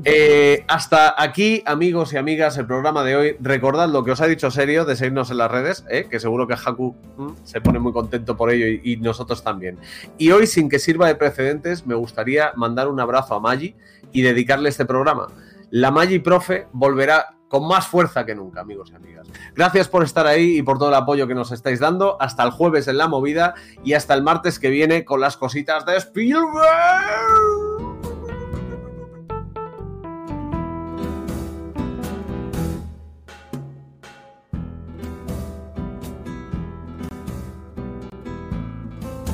[0.04, 3.38] Eh, hasta aquí, amigos y amigas, el programa de hoy.
[3.40, 6.08] Recordad lo que os ha dicho Serio de seguirnos en las redes, ¿eh?
[6.10, 9.78] que seguro que Haku mm, se pone muy contento por ello y, y nosotros también.
[10.18, 13.76] Y hoy, sin que sirva de precedentes, me gustaría mandar un abrazo a Maggi
[14.12, 15.28] y dedicarle este programa.
[15.76, 19.28] La Maggi Profe volverá con más fuerza que nunca, amigos y amigas.
[19.56, 22.16] Gracias por estar ahí y por todo el apoyo que nos estáis dando.
[22.22, 25.84] Hasta el jueves en la movida y hasta el martes que viene con las cositas
[25.88, 27.83] de Spielberg.